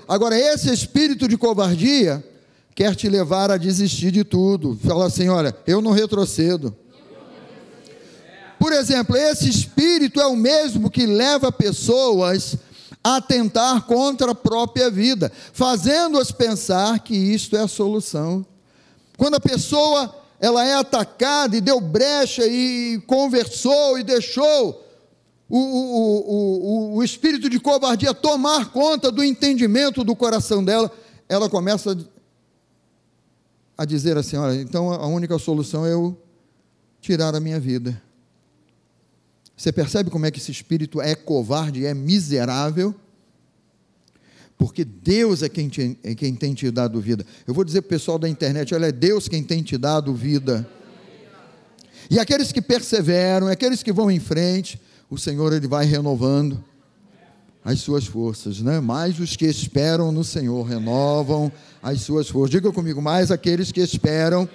Agora, 0.06 0.38
esse 0.38 0.72
espírito 0.72 1.26
de 1.26 1.36
covardia 1.36 2.24
quer 2.74 2.94
te 2.94 3.08
levar 3.08 3.50
a 3.50 3.56
desistir 3.56 4.10
de 4.12 4.22
tudo. 4.22 4.78
Fala 4.84 5.06
assim: 5.06 5.28
olha, 5.28 5.56
eu 5.66 5.80
não 5.80 5.92
retrocedo. 5.92 6.76
Por 8.58 8.72
exemplo, 8.72 9.16
esse 9.16 9.48
espírito 9.48 10.20
é 10.20 10.26
o 10.26 10.36
mesmo 10.36 10.90
que 10.90 11.06
leva 11.06 11.52
pessoas 11.52 12.56
a 13.02 13.20
tentar 13.20 13.86
contra 13.86 14.32
a 14.32 14.34
própria 14.34 14.90
vida, 14.90 15.30
fazendo-as 15.52 16.32
pensar 16.32 16.98
que 17.00 17.14
isto 17.14 17.56
é 17.56 17.60
a 17.60 17.68
solução. 17.68 18.44
Quando 19.16 19.34
a 19.34 19.40
pessoa 19.40 20.14
ela 20.40 20.64
é 20.64 20.74
atacada 20.74 21.56
e 21.56 21.60
deu 21.60 21.80
brecha 21.80 22.46
e 22.46 23.00
conversou 23.06 23.98
e 23.98 24.02
deixou 24.02 24.85
o, 25.48 25.58
o, 25.58 26.94
o, 26.94 26.96
o 26.96 27.04
espírito 27.04 27.48
de 27.48 27.60
covardia 27.60 28.12
tomar 28.12 28.72
conta 28.72 29.12
do 29.12 29.22
entendimento 29.22 30.02
do 30.02 30.16
coração 30.16 30.64
dela, 30.64 30.90
ela 31.28 31.48
começa 31.48 31.96
a 33.78 33.84
dizer 33.84 34.16
assim: 34.16 34.36
olha, 34.36 34.60
então 34.60 34.92
a 34.92 35.06
única 35.06 35.38
solução 35.38 35.86
é 35.86 35.92
eu 35.92 36.16
tirar 37.00 37.34
a 37.34 37.40
minha 37.40 37.60
vida. 37.60 38.02
Você 39.56 39.72
percebe 39.72 40.10
como 40.10 40.26
é 40.26 40.30
que 40.30 40.38
esse 40.38 40.50
espírito 40.50 41.00
é 41.00 41.14
covarde, 41.14 41.86
é 41.86 41.94
miserável? 41.94 42.94
Porque 44.58 44.84
Deus 44.84 45.42
é 45.42 45.48
quem, 45.48 45.68
te, 45.68 45.98
é 46.02 46.14
quem 46.14 46.34
tem 46.34 46.54
te 46.54 46.70
dado 46.70 47.00
vida. 47.00 47.24
Eu 47.46 47.54
vou 47.54 47.62
dizer 47.62 47.82
para 47.82 47.88
o 47.88 47.90
pessoal 47.90 48.18
da 48.18 48.28
internet: 48.28 48.74
olha, 48.74 48.86
é 48.86 48.92
Deus 48.92 49.28
quem 49.28 49.44
tem 49.44 49.62
te 49.62 49.78
dado 49.78 50.12
vida. 50.12 50.68
E 52.10 52.18
aqueles 52.18 52.52
que 52.52 52.62
perseveram, 52.62 53.48
aqueles 53.48 53.82
que 53.82 53.92
vão 53.92 54.10
em 54.10 54.20
frente, 54.20 54.80
o 55.10 55.16
Senhor 55.16 55.52
ele 55.52 55.68
vai 55.68 55.84
renovando 55.84 56.62
as 57.64 57.80
suas 57.80 58.06
forças, 58.06 58.60
né? 58.60 58.80
Mais 58.80 59.18
os 59.18 59.34
que 59.34 59.44
esperam 59.44 60.12
no 60.12 60.22
Senhor 60.22 60.62
renovam 60.64 61.50
as 61.82 62.02
suas 62.02 62.28
forças. 62.28 62.50
Diga 62.50 62.72
comigo, 62.72 63.02
mais 63.02 63.30
aqueles 63.30 63.72
que 63.72 63.80
esperam 63.80 64.48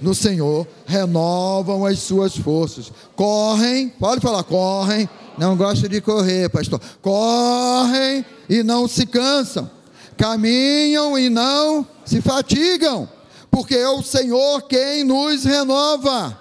no 0.00 0.14
Senhor 0.14 0.66
renovam 0.86 1.84
as 1.84 2.00
suas 2.00 2.36
forças. 2.36 2.92
Correm, 3.14 3.88
pode 3.88 4.20
falar, 4.20 4.42
correm. 4.42 5.08
Não 5.36 5.56
gosta 5.56 5.88
de 5.88 6.00
correr, 6.00 6.48
pastor. 6.48 6.80
Correm 7.00 8.24
e 8.48 8.62
não 8.62 8.88
se 8.88 9.06
cansam. 9.06 9.70
Caminham 10.16 11.16
e 11.16 11.28
não 11.28 11.86
se 12.04 12.20
fatigam, 12.20 13.08
porque 13.48 13.76
é 13.76 13.88
o 13.88 14.02
Senhor 14.02 14.62
quem 14.62 15.04
nos 15.04 15.44
renova. 15.44 16.36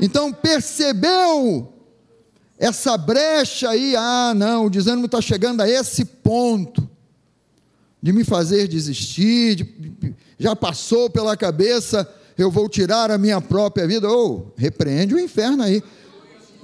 Então 0.00 0.32
percebeu 0.32 1.72
essa 2.58 2.98
brecha 2.98 3.70
aí, 3.70 3.94
ah, 3.96 4.32
não, 4.34 4.66
o 4.66 4.70
desânimo 4.70 5.06
está 5.06 5.20
chegando 5.20 5.60
a 5.60 5.68
esse 5.68 6.04
ponto 6.04 6.88
de 8.02 8.12
me 8.12 8.24
fazer 8.24 8.66
desistir, 8.66 9.54
de, 9.56 10.14
já 10.38 10.56
passou 10.56 11.08
pela 11.08 11.36
cabeça, 11.36 12.08
eu 12.36 12.50
vou 12.50 12.68
tirar 12.68 13.10
a 13.10 13.18
minha 13.18 13.40
própria 13.40 13.86
vida. 13.86 14.08
Ou 14.08 14.52
oh, 14.56 14.60
repreende 14.60 15.14
o 15.14 15.20
inferno 15.20 15.62
aí. 15.62 15.82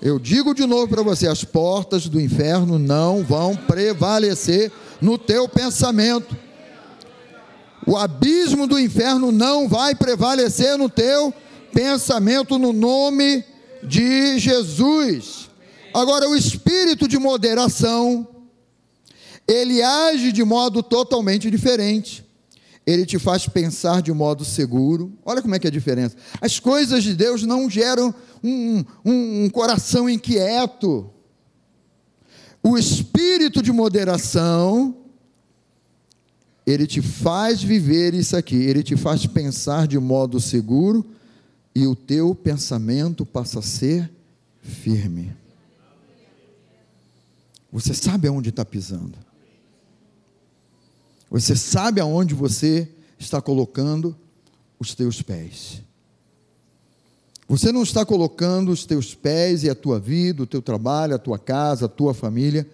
Eu 0.01 0.19
digo 0.19 0.55
de 0.55 0.67
novo 0.67 0.89
para 0.89 1.03
você: 1.03 1.27
as 1.27 1.45
portas 1.45 2.09
do 2.09 2.21
inferno 2.21 2.79
não 2.79 3.25
vão 3.25 3.57
prevalecer 3.57 4.71
no 5.01 5.19
teu 5.19 5.49
pensamento. 5.49 6.37
O 7.87 7.97
abismo 7.97 8.67
do 8.67 8.79
inferno 8.79 9.31
não 9.31 9.69
vai 9.69 9.95
prevalecer 9.95 10.79
no 10.79 10.89
teu 10.89 11.35
pensamento, 11.73 12.59
no 12.59 12.73
nome 12.73 13.45
de 13.83 14.39
Jesus. 14.39 15.44
Agora, 15.95 16.29
o 16.29 16.35
espírito 16.35 17.07
de 17.07 17.17
moderação, 17.21 18.27
ele 19.47 19.81
age 19.81 20.33
de 20.33 20.43
modo 20.43 20.83
totalmente 20.83 21.49
diferente. 21.49 22.25
Ele 22.85 23.07
te 23.07 23.17
faz 23.17 23.47
pensar 23.47 24.03
de 24.03 24.13
modo 24.13 24.45
seguro. 24.45 25.13
Olha 25.25 25.41
como 25.41 25.55
é 25.55 25.59
que 25.61 25.69
é 25.69 25.71
a 25.71 25.73
diferença. 25.73 26.17
As 26.41 26.59
coisas 26.59 27.05
de 27.05 27.15
Deus 27.15 27.45
não 27.45 27.71
geram 27.71 28.13
um, 28.43 28.85
um, 29.05 29.45
um 29.45 29.51
coração 29.51 30.11
inquieto. 30.11 31.09
O 32.61 32.77
espírito 32.77 33.63
de 33.63 33.71
moderação, 33.71 34.97
ele 36.67 36.89
te 36.89 37.01
faz 37.01 37.63
viver 37.63 38.15
isso 38.15 38.37
aqui, 38.37 38.57
ele 38.57 38.83
te 38.83 38.97
faz 38.97 39.27
pensar 39.27 39.87
de 39.87 39.99
modo 39.99 40.41
seguro 40.41 41.07
e 41.73 41.87
o 41.87 41.95
teu 41.95 42.35
pensamento 42.35 43.25
passa 43.25 43.61
a 43.61 43.63
ser 43.63 44.11
firme. 44.61 45.44
Você 47.75 47.93
sabe 47.93 48.28
aonde 48.28 48.50
está 48.50 48.64
pisando. 48.64 49.19
Você 51.28 51.57
sabe 51.57 52.00
aonde 52.00 52.33
você 52.33 52.88
está 53.19 53.43
colocando 53.43 54.16
os 54.78 54.95
teus 54.95 55.21
pés. 55.21 55.83
Você 57.49 57.73
não 57.73 57.83
está 57.83 58.07
colocando 58.07 58.71
os 58.71 58.87
teus 58.87 59.12
pés 59.12 59.64
e 59.64 59.71
a 59.71 59.75
tua 59.75 59.99
vida, 59.99 60.45
o 60.45 60.47
teu 60.47 60.62
trabalho, 60.62 61.16
a 61.16 61.19
tua 61.19 61.37
casa, 61.37 61.87
a 61.87 61.88
tua 61.88 62.14
família, 62.14 62.64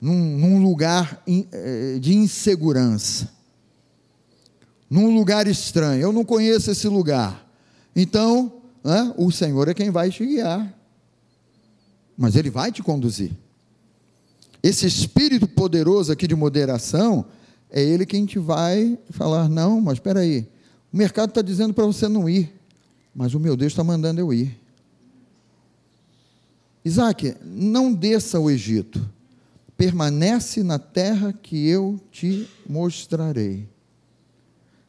num, 0.00 0.38
num 0.38 0.62
lugar 0.62 1.20
eh, 1.26 1.98
de 1.98 2.14
insegurança, 2.14 3.28
num 4.88 5.12
lugar 5.12 5.48
estranho. 5.48 6.02
Eu 6.02 6.12
não 6.12 6.24
conheço 6.24 6.70
esse 6.70 6.86
lugar. 6.86 7.44
Então, 7.96 8.62
né, 8.84 9.12
o 9.16 9.32
Senhor 9.32 9.66
é 9.66 9.74
quem 9.74 9.90
vai 9.90 10.08
te 10.08 10.24
guiar. 10.24 10.72
Mas 12.16 12.36
Ele 12.36 12.48
vai 12.48 12.70
te 12.70 12.80
conduzir. 12.80 13.36
Esse 14.68 14.86
espírito 14.86 15.48
poderoso 15.48 16.12
aqui 16.12 16.26
de 16.26 16.34
moderação, 16.34 17.24
é 17.70 17.82
ele 17.82 18.04
quem 18.04 18.26
te 18.26 18.38
vai 18.38 18.98
falar: 19.08 19.48
não, 19.48 19.80
mas 19.80 19.94
espera 19.94 20.20
aí, 20.20 20.46
o 20.92 20.96
mercado 20.98 21.30
está 21.30 21.40
dizendo 21.40 21.72
para 21.72 21.86
você 21.86 22.06
não 22.06 22.28
ir, 22.28 22.54
mas 23.14 23.32
o 23.32 23.40
meu 23.40 23.56
Deus 23.56 23.72
está 23.72 23.82
mandando 23.82 24.20
eu 24.20 24.30
ir. 24.30 24.60
Isaac, 26.84 27.34
não 27.42 27.94
desça 27.94 28.36
ao 28.36 28.50
Egito, 28.50 29.00
permanece 29.74 30.62
na 30.62 30.78
terra 30.78 31.32
que 31.32 31.66
eu 31.66 31.98
te 32.12 32.46
mostrarei. 32.68 33.66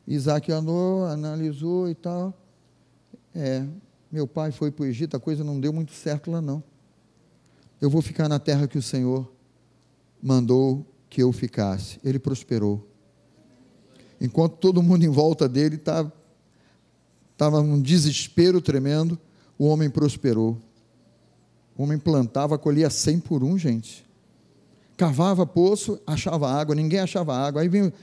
Isaac 0.06 0.52
andou, 0.52 1.06
analisou 1.06 1.90
e 1.90 1.96
tal. 1.96 2.38
É, 3.34 3.66
meu 4.12 4.28
pai 4.28 4.52
foi 4.52 4.72
para 4.72 4.84
o 4.84 4.88
Egito, 4.88 5.16
a 5.16 5.22
coisa 5.22 5.42
não 5.42 5.58
deu 5.58 5.72
muito 5.72 5.94
certo 5.94 6.30
lá 6.30 6.42
não. 6.42 6.62
Eu 7.80 7.90
vou 7.90 8.02
ficar 8.02 8.28
na 8.28 8.40
terra 8.40 8.68
que 8.68 8.78
o 8.78 8.82
Senhor 8.82 9.39
mandou 10.22 10.86
que 11.10 11.22
eu 11.22 11.32
ficasse. 11.32 12.00
Ele 12.04 12.20
prosperou. 12.20 12.88
Enquanto 14.22 14.58
todo 14.58 14.84
mundo 14.84 15.04
em 15.04 15.10
volta 15.10 15.48
dele 15.48 15.76
estava 15.76 16.14
tava 17.38 17.64
num 17.64 17.82
desespero 17.82 18.60
tremendo, 18.60 19.18
o 19.58 19.66
homem 19.66 19.90
prosperou. 19.90 20.58
O 21.78 21.84
homem 21.84 21.98
plantava, 21.98 22.58
colhia 22.58 22.90
100 22.90 23.22
por 23.22 23.46
um, 23.46 23.58
gente. 23.58 24.06
Cavava 24.98 25.46
poço, 25.46 26.02
achava 26.06 26.52
água, 26.52 26.76
ninguém 26.76 27.00
achava 27.00 27.34
água. 27.34 27.62
Aí 27.62 27.70
vinham 27.70 27.94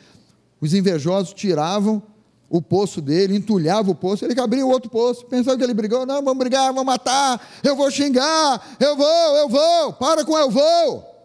os 0.58 0.72
invejosos, 0.72 1.34
tiravam 1.34 2.02
o 2.48 2.62
poço 2.62 3.02
dele, 3.02 3.36
entulhava 3.36 3.90
o 3.90 3.94
poço, 3.94 4.24
ele 4.24 4.40
abria 4.40 4.64
o 4.64 4.70
outro 4.70 4.88
poço, 4.88 5.26
pensava 5.26 5.58
que 5.58 5.64
ele 5.64 5.74
brigou, 5.74 6.06
não, 6.06 6.22
vamos 6.22 6.38
brigar, 6.38 6.72
vamos 6.72 6.86
matar, 6.86 7.44
eu 7.62 7.76
vou 7.76 7.90
xingar, 7.90 8.76
eu 8.80 8.96
vou, 8.96 9.36
eu 9.36 9.48
vou, 9.48 9.92
para 9.94 10.24
com 10.24 10.38
eu 10.38 10.50
vou. 10.50 11.15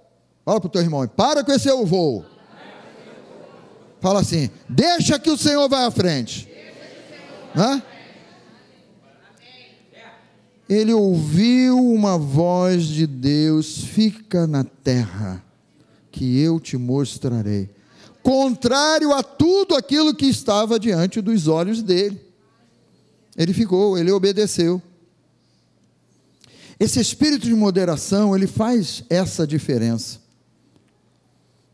Fala 0.51 0.59
para 0.59 0.67
o 0.67 0.71
teu 0.71 0.81
irmão, 0.81 1.07
para 1.07 1.45
com 1.45 1.51
esse 1.53 1.69
eu 1.69 1.85
vou. 1.85 2.25
Fala 4.01 4.19
assim, 4.19 4.49
deixa 4.67 5.17
que 5.17 5.29
o 5.29 5.37
Senhor 5.37 5.69
vai 5.69 5.85
à 5.85 5.91
frente. 5.91 6.45
Hã? 7.55 7.81
Ele 10.67 10.91
ouviu 10.91 11.79
uma 11.79 12.17
voz 12.17 12.83
de 12.83 13.07
Deus, 13.07 13.77
fica 13.77 14.45
na 14.45 14.65
terra, 14.65 15.41
que 16.11 16.37
eu 16.41 16.59
te 16.59 16.75
mostrarei. 16.75 17.69
Contrário 18.21 19.13
a 19.13 19.23
tudo 19.23 19.73
aquilo 19.73 20.13
que 20.13 20.25
estava 20.25 20.77
diante 20.77 21.21
dos 21.21 21.47
olhos 21.47 21.81
dele. 21.81 22.19
Ele 23.37 23.53
ficou, 23.53 23.97
ele 23.97 24.11
obedeceu. 24.11 24.81
Esse 26.77 26.99
espírito 26.99 27.45
de 27.45 27.55
moderação, 27.55 28.35
ele 28.35 28.47
faz 28.47 29.05
essa 29.09 29.47
diferença 29.47 30.20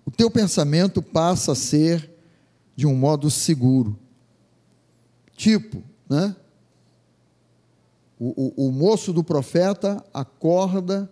o 0.07 0.11
teu 0.11 0.31
pensamento 0.31 1.01
passa 1.01 1.51
a 1.51 1.55
ser 1.55 2.09
de 2.77 2.87
um 2.87 2.95
modo 2.95 3.29
seguro. 3.29 3.99
Tipo, 5.35 5.83
né? 6.09 6.33
O, 8.17 8.63
o, 8.63 8.67
o, 8.67 8.71
moço 8.71 9.11
do 9.11 9.21
profeta 9.21 10.01
acorda 10.13 11.11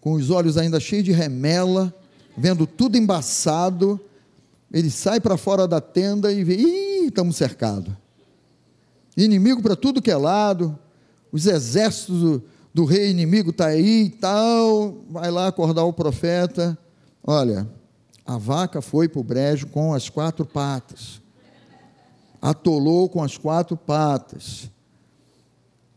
com 0.00 0.12
os 0.12 0.30
olhos 0.30 0.56
ainda 0.56 0.78
cheios 0.78 1.04
de 1.04 1.10
remela, 1.10 1.92
vendo 2.38 2.68
tudo 2.68 2.96
embaçado. 2.96 4.00
Ele 4.72 4.92
sai 4.92 5.20
para 5.20 5.36
fora 5.36 5.66
da 5.66 5.80
tenda 5.80 6.32
e 6.32 6.44
vê: 6.44 6.54
ih, 6.54 7.08
estamos 7.08 7.34
cercados. 7.34 7.92
Inimigo 9.16 9.60
para 9.60 9.74
tudo 9.74 10.00
que 10.00 10.10
é 10.10 10.16
lado, 10.16 10.78
os 11.32 11.46
exércitos 11.46 12.20
do, 12.20 12.42
do 12.72 12.84
rei 12.84 13.10
inimigo 13.10 13.50
estão 13.50 13.66
tá 13.66 13.72
aí 13.72 14.04
e 14.04 14.10
tal. 14.10 15.04
Vai 15.10 15.32
lá 15.32 15.48
acordar 15.48 15.82
o 15.82 15.92
profeta. 15.92 16.78
Olha, 17.22 17.68
a 18.30 18.38
vaca 18.38 18.80
foi 18.80 19.08
para 19.08 19.18
o 19.18 19.24
brejo 19.24 19.66
com 19.66 19.92
as 19.92 20.08
quatro 20.08 20.46
patas. 20.46 21.20
Atolou 22.40 23.08
com 23.08 23.24
as 23.24 23.36
quatro 23.36 23.76
patas. 23.76 24.70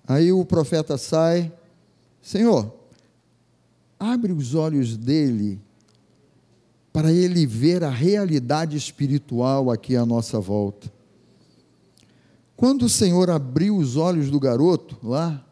Aí 0.08 0.32
o 0.32 0.43
profeta 0.43 0.98
sai, 0.98 1.54
Senhor, 2.24 2.74
abre 4.00 4.34
os 4.34 4.56
olhos 4.56 4.98
dele 4.98 5.62
para 6.91 7.13
ele 7.13 7.46
ver 7.46 7.84
a 7.84 7.91
realidade 7.91 8.76
espiritual 8.76 9.69
aqui 9.69 9.96
à 9.96 10.04
nossa 10.04 10.39
volta. 10.39 10.91
Quando 12.58 12.86
o 12.86 12.89
Senhor 12.89 13.30
abriu 13.30 13.78
os 13.78 13.96
olhos 13.96 14.32
do 14.32 14.39
garoto 14.39 14.98
lá, 15.04 15.46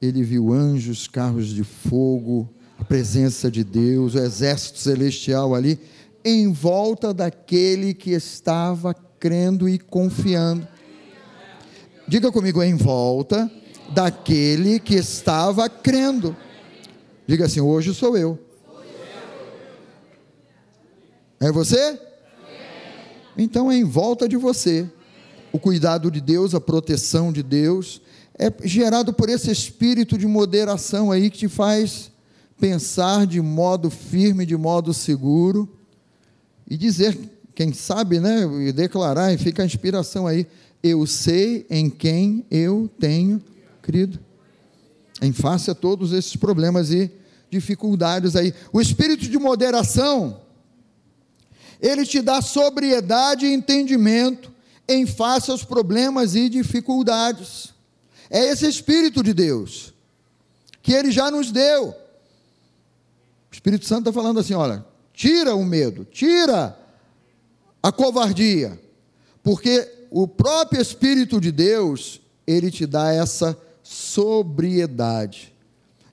ele 0.00 0.22
viu 0.22 0.50
anjos, 0.50 1.06
carros 1.06 1.48
de 1.48 1.62
fogo, 1.62 2.48
a 2.82 2.84
presença 2.84 3.48
de 3.48 3.62
Deus, 3.62 4.16
o 4.16 4.18
exército 4.18 4.80
celestial 4.80 5.54
ali, 5.54 5.78
em 6.24 6.52
volta 6.52 7.14
daquele 7.14 7.94
que 7.94 8.10
estava 8.10 8.92
crendo 9.20 9.68
e 9.68 9.78
confiando. 9.78 10.66
Diga 12.08 12.32
comigo, 12.32 12.60
em 12.60 12.74
volta 12.74 13.48
daquele 13.94 14.80
que 14.80 14.96
estava 14.96 15.68
crendo. 15.68 16.36
Diga 17.24 17.44
assim: 17.44 17.60
hoje 17.60 17.94
sou 17.94 18.16
eu. 18.16 18.36
É 21.38 21.52
você? 21.52 22.00
Então 23.38 23.70
é 23.70 23.76
em 23.76 23.84
volta 23.84 24.28
de 24.28 24.36
você. 24.36 24.90
O 25.52 25.58
cuidado 25.58 26.10
de 26.10 26.20
Deus, 26.20 26.52
a 26.52 26.60
proteção 26.60 27.32
de 27.32 27.44
Deus, 27.44 28.02
é 28.36 28.52
gerado 28.64 29.12
por 29.12 29.28
esse 29.28 29.52
espírito 29.52 30.18
de 30.18 30.26
moderação 30.26 31.12
aí 31.12 31.30
que 31.30 31.38
te 31.38 31.48
faz 31.48 32.11
pensar 32.62 33.26
de 33.26 33.40
modo 33.40 33.90
firme, 33.90 34.46
de 34.46 34.56
modo 34.56 34.94
seguro 34.94 35.68
e 36.64 36.76
dizer, 36.76 37.18
quem 37.56 37.72
sabe, 37.72 38.20
né, 38.20 38.44
e 38.68 38.70
declarar, 38.70 39.32
e 39.32 39.36
fica 39.36 39.64
a 39.64 39.66
inspiração 39.66 40.28
aí, 40.28 40.46
eu 40.80 41.04
sei 41.04 41.66
em 41.68 41.90
quem 41.90 42.46
eu 42.48 42.88
tenho 43.00 43.42
crido. 43.82 44.20
Em 45.20 45.32
face 45.32 45.72
a 45.72 45.74
todos 45.74 46.12
esses 46.12 46.36
problemas 46.36 46.92
e 46.92 47.10
dificuldades 47.50 48.36
aí. 48.36 48.54
O 48.72 48.80
espírito 48.80 49.28
de 49.28 49.38
moderação, 49.40 50.40
ele 51.80 52.06
te 52.06 52.22
dá 52.22 52.40
sobriedade 52.40 53.44
e 53.44 53.52
entendimento 53.52 54.52
em 54.86 55.04
face 55.04 55.50
aos 55.50 55.64
problemas 55.64 56.36
e 56.36 56.48
dificuldades. 56.48 57.74
É 58.30 58.50
esse 58.50 58.68
espírito 58.68 59.20
de 59.20 59.34
Deus 59.34 59.92
que 60.80 60.92
ele 60.92 61.10
já 61.10 61.28
nos 61.28 61.50
deu. 61.50 62.01
O 63.52 63.54
Espírito 63.54 63.84
Santo 63.84 64.08
está 64.08 64.12
falando 64.12 64.40
assim: 64.40 64.54
olha, 64.54 64.84
tira 65.12 65.54
o 65.54 65.64
medo, 65.64 66.06
tira 66.06 66.76
a 67.82 67.92
covardia, 67.92 68.80
porque 69.42 70.06
o 70.10 70.26
próprio 70.26 70.80
Espírito 70.80 71.38
de 71.38 71.52
Deus, 71.52 72.20
ele 72.46 72.70
te 72.70 72.86
dá 72.86 73.12
essa 73.12 73.56
sobriedade, 73.82 75.52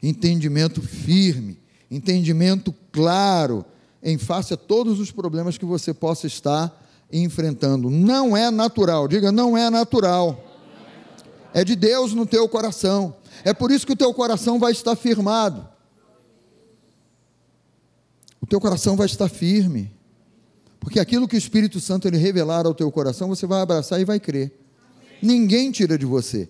entendimento 0.04 0.82
firme, 0.82 1.58
entendimento 1.89 2.75
claro, 2.91 3.63
em 4.04 4.17
face 4.17 4.54
a 4.54 4.58
todos 4.58 4.99
os 4.99 5.10
problemas 5.10 5.58
que 5.58 5.65
você 5.65 5.93
possa 5.93 6.28
estar 6.28 6.86
enfrentando. 7.12 7.89
Não 7.89 8.36
é 8.36 8.52
natural, 8.52 9.08
diga, 9.08 9.32
não 9.32 9.58
é 9.58 9.69
natural. 9.69 10.45
É 11.54 11.63
de 11.63 11.75
Deus 11.75 12.13
no 12.13 12.25
teu 12.25 12.47
coração. 12.49 13.15
É 13.45 13.54
por 13.54 13.71
isso 13.71 13.88
que 13.88 13.93
o 13.93 13.97
teu 13.97 14.13
coração 14.13 14.60
vai 14.60 14.73
estar 14.73 14.95
firmado. 14.95 15.67
Teu 18.49 18.59
coração 18.59 18.95
vai 18.95 19.05
estar 19.05 19.29
firme. 19.29 19.91
Porque 20.79 20.99
aquilo 20.99 21.27
que 21.27 21.35
o 21.35 21.38
Espírito 21.38 21.79
Santo 21.79 22.07
ele 22.07 22.17
revelar 22.17 22.65
ao 22.65 22.73
teu 22.73 22.91
coração, 22.91 23.27
você 23.27 23.45
vai 23.45 23.62
abraçar 23.62 24.01
e 24.01 24.05
vai 24.05 24.19
crer. 24.19 24.51
Ninguém 25.21 25.71
tira 25.71 25.97
de 25.97 26.05
você. 26.05 26.49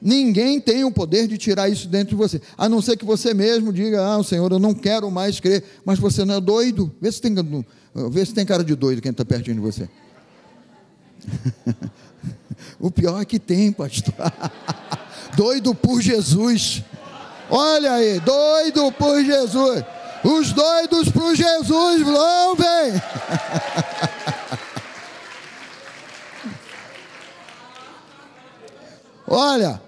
Ninguém 0.00 0.60
tem 0.60 0.84
o 0.84 0.92
poder 0.92 1.26
de 1.26 1.36
tirar 1.38 1.68
isso 1.68 1.88
dentro 1.88 2.10
de 2.10 2.14
você, 2.14 2.40
a 2.56 2.68
não 2.68 2.80
ser 2.80 2.96
que 2.96 3.04
você 3.04 3.34
mesmo 3.34 3.72
diga: 3.72 4.14
Ah, 4.14 4.22
Senhor, 4.22 4.50
eu 4.52 4.58
não 4.58 4.72
quero 4.72 5.10
mais 5.10 5.40
crer, 5.40 5.64
mas 5.84 5.98
você 5.98 6.24
não 6.24 6.34
é 6.34 6.40
doido. 6.40 6.94
Vê 7.00 7.10
se 7.10 7.20
tem, 7.20 7.34
vê 8.10 8.24
se 8.24 8.32
tem 8.32 8.46
cara 8.46 8.62
de 8.62 8.76
doido 8.76 9.02
quem 9.02 9.10
está 9.10 9.24
pertinho 9.24 9.56
de 9.56 9.62
você. 9.62 9.88
o 12.78 12.92
pior 12.92 13.20
é 13.20 13.24
que 13.24 13.40
tem, 13.40 13.72
pastor. 13.72 14.14
doido 15.36 15.74
por 15.74 16.00
Jesus. 16.00 16.84
Olha 17.50 17.92
aí, 17.94 18.20
doido 18.20 18.92
por 18.92 19.24
Jesus. 19.24 19.82
Os 20.24 20.52
doidos 20.52 21.08
por 21.10 21.34
Jesus, 21.34 22.02
louvem! 22.06 23.02
Olha, 29.26 29.80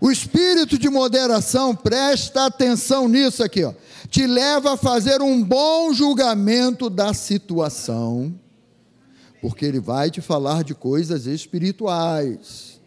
o 0.00 0.10
espírito 0.10 0.78
de 0.78 0.88
moderação, 0.88 1.76
presta 1.76 2.46
atenção 2.46 3.06
nisso 3.06 3.44
aqui, 3.44 3.62
ó, 3.62 3.74
te 4.08 4.26
leva 4.26 4.72
a 4.74 4.76
fazer 4.76 5.20
um 5.20 5.42
bom 5.42 5.92
julgamento 5.92 6.88
da 6.88 7.12
situação, 7.12 8.34
porque 9.42 9.66
ele 9.66 9.78
vai 9.78 10.10
te 10.10 10.22
falar 10.22 10.64
de 10.64 10.74
coisas 10.74 11.26
espirituais 11.26 12.80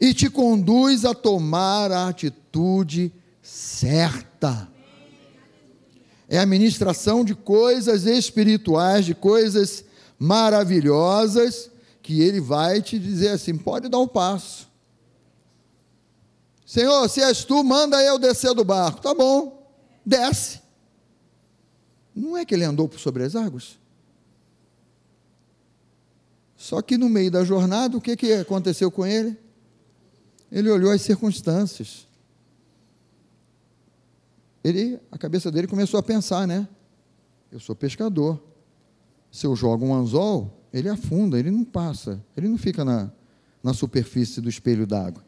e 0.00 0.14
te 0.14 0.30
conduz 0.30 1.04
a 1.04 1.14
tomar 1.14 1.92
a 1.92 2.08
atitude 2.08 3.12
certa. 3.42 4.71
É 6.32 6.38
a 6.38 6.46
ministração 6.46 7.24
de 7.24 7.34
coisas 7.34 8.06
espirituais, 8.06 9.04
de 9.04 9.14
coisas 9.14 9.84
maravilhosas, 10.18 11.70
que 12.02 12.22
ele 12.22 12.40
vai 12.40 12.80
te 12.80 12.98
dizer 12.98 13.28
assim: 13.28 13.56
pode 13.56 13.88
dar 13.88 13.98
um 13.98 14.08
passo 14.08 14.72
Senhor, 16.72 17.06
se 17.06 17.20
és 17.20 17.44
tu, 17.44 17.62
manda 17.62 18.02
eu 18.02 18.18
descer 18.18 18.54
do 18.54 18.64
barco. 18.64 19.02
Tá 19.02 19.12
bom, 19.14 19.70
desce. 20.06 20.58
Não 22.14 22.34
é 22.34 22.46
que 22.46 22.54
ele 22.54 22.64
andou 22.64 22.88
por 22.88 22.98
sobre 22.98 23.24
as 23.24 23.36
águas? 23.36 23.78
Só 26.56 26.80
que 26.80 26.96
no 26.96 27.10
meio 27.10 27.30
da 27.30 27.44
jornada, 27.44 27.94
o 27.94 28.00
que, 28.00 28.16
que 28.16 28.32
aconteceu 28.32 28.90
com 28.90 29.04
ele? 29.04 29.36
Ele 30.50 30.70
olhou 30.70 30.90
as 30.90 31.02
circunstâncias. 31.02 32.06
Ele, 34.64 34.98
a 35.10 35.18
cabeça 35.18 35.50
dele 35.50 35.66
começou 35.66 35.98
a 35.98 36.02
pensar, 36.02 36.46
né? 36.46 36.68
Eu 37.50 37.58
sou 37.58 37.74
pescador. 37.74 38.40
Se 39.30 39.46
eu 39.46 39.56
jogo 39.56 39.84
um 39.84 39.94
anzol, 39.94 40.62
ele 40.72 40.88
afunda, 40.88 41.38
ele 41.38 41.50
não 41.50 41.64
passa, 41.64 42.22
ele 42.36 42.48
não 42.48 42.56
fica 42.56 42.84
na, 42.84 43.10
na 43.62 43.74
superfície 43.74 44.40
do 44.40 44.48
espelho 44.48 44.86
d'água. 44.86 45.24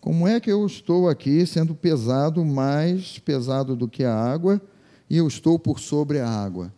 Como 0.00 0.26
é 0.26 0.40
que 0.40 0.50
eu 0.50 0.66
estou 0.66 1.08
aqui 1.08 1.46
sendo 1.46 1.74
pesado, 1.74 2.44
mais 2.44 3.18
pesado 3.20 3.76
do 3.76 3.86
que 3.86 4.02
a 4.02 4.14
água, 4.14 4.60
e 5.08 5.16
eu 5.16 5.28
estou 5.28 5.58
por 5.58 5.78
sobre 5.78 6.18
a 6.18 6.28
água? 6.28 6.72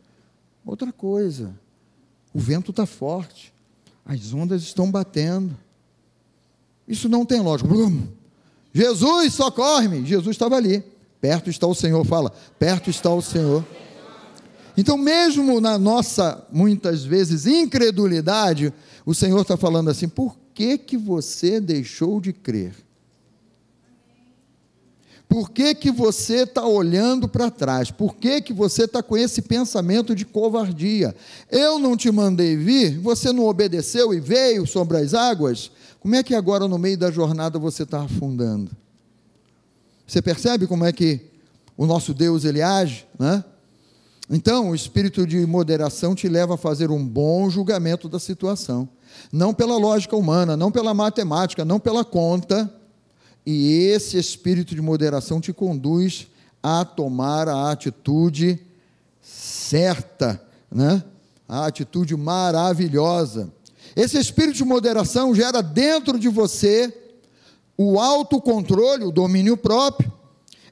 Outra 0.64 0.92
coisa, 0.92 1.58
o 2.34 2.38
vento 2.38 2.70
está 2.70 2.84
forte, 2.84 3.52
as 4.04 4.34
ondas 4.34 4.62
estão 4.62 4.90
batendo. 4.90 5.56
Isso 6.86 7.08
não 7.08 7.24
tem 7.24 7.40
lógica. 7.40 7.70
Jesus, 8.74 9.32
socorre-me! 9.32 10.04
Jesus 10.04 10.34
estava 10.34 10.56
ali. 10.56 10.84
Perto 11.24 11.48
está 11.48 11.66
o 11.66 11.74
Senhor, 11.74 12.04
fala, 12.04 12.30
perto 12.58 12.90
está 12.90 13.08
o 13.08 13.22
Senhor. 13.22 13.64
Então, 14.76 14.98
mesmo 14.98 15.58
na 15.58 15.78
nossa, 15.78 16.46
muitas 16.52 17.02
vezes, 17.02 17.46
incredulidade, 17.46 18.70
o 19.06 19.14
Senhor 19.14 19.40
está 19.40 19.56
falando 19.56 19.88
assim: 19.88 20.06
por 20.06 20.37
que, 20.52 20.76
que 20.76 20.98
você 20.98 21.58
deixou 21.62 22.20
de 22.20 22.30
crer? 22.30 22.74
Por 25.26 25.50
que, 25.50 25.74
que 25.74 25.90
você 25.90 26.42
está 26.42 26.66
olhando 26.66 27.26
para 27.26 27.50
trás? 27.50 27.90
Por 27.90 28.16
que, 28.16 28.42
que 28.42 28.52
você 28.52 28.84
está 28.84 29.02
com 29.02 29.16
esse 29.16 29.40
pensamento 29.40 30.14
de 30.14 30.26
covardia? 30.26 31.16
Eu 31.50 31.78
não 31.78 31.96
te 31.96 32.12
mandei 32.12 32.54
vir, 32.54 32.98
você 32.98 33.32
não 33.32 33.46
obedeceu 33.46 34.12
e 34.12 34.20
veio 34.20 34.66
sobre 34.66 34.98
as 34.98 35.14
águas? 35.14 35.70
Como 36.00 36.14
é 36.16 36.22
que 36.22 36.34
agora, 36.34 36.68
no 36.68 36.76
meio 36.76 36.98
da 36.98 37.10
jornada, 37.10 37.58
você 37.58 37.84
está 37.84 38.02
afundando? 38.02 38.83
Você 40.06 40.20
percebe 40.20 40.66
como 40.66 40.84
é 40.84 40.92
que 40.92 41.20
o 41.76 41.86
nosso 41.86 42.12
Deus 42.14 42.44
ele 42.44 42.62
age, 42.62 43.06
né? 43.18 43.44
Então, 44.30 44.70
o 44.70 44.74
espírito 44.74 45.26
de 45.26 45.44
moderação 45.46 46.14
te 46.14 46.28
leva 46.28 46.54
a 46.54 46.58
fazer 46.58 46.90
um 46.90 47.06
bom 47.06 47.50
julgamento 47.50 48.08
da 48.08 48.18
situação, 48.18 48.88
não 49.30 49.52
pela 49.52 49.76
lógica 49.76 50.16
humana, 50.16 50.56
não 50.56 50.72
pela 50.72 50.94
matemática, 50.94 51.64
não 51.64 51.78
pela 51.78 52.04
conta, 52.04 52.72
e 53.44 53.88
esse 53.88 54.16
espírito 54.16 54.74
de 54.74 54.80
moderação 54.80 55.40
te 55.40 55.52
conduz 55.52 56.26
a 56.62 56.84
tomar 56.84 57.48
a 57.48 57.70
atitude 57.70 58.58
certa, 59.20 60.42
né? 60.72 61.04
A 61.46 61.66
atitude 61.66 62.16
maravilhosa. 62.16 63.52
Esse 63.94 64.18
espírito 64.18 64.56
de 64.56 64.64
moderação 64.64 65.34
gera 65.34 65.62
dentro 65.62 66.18
de 66.18 66.28
você 66.28 67.03
o 67.76 67.98
autocontrole, 67.98 69.04
o 69.04 69.12
domínio 69.12 69.56
próprio, 69.56 70.12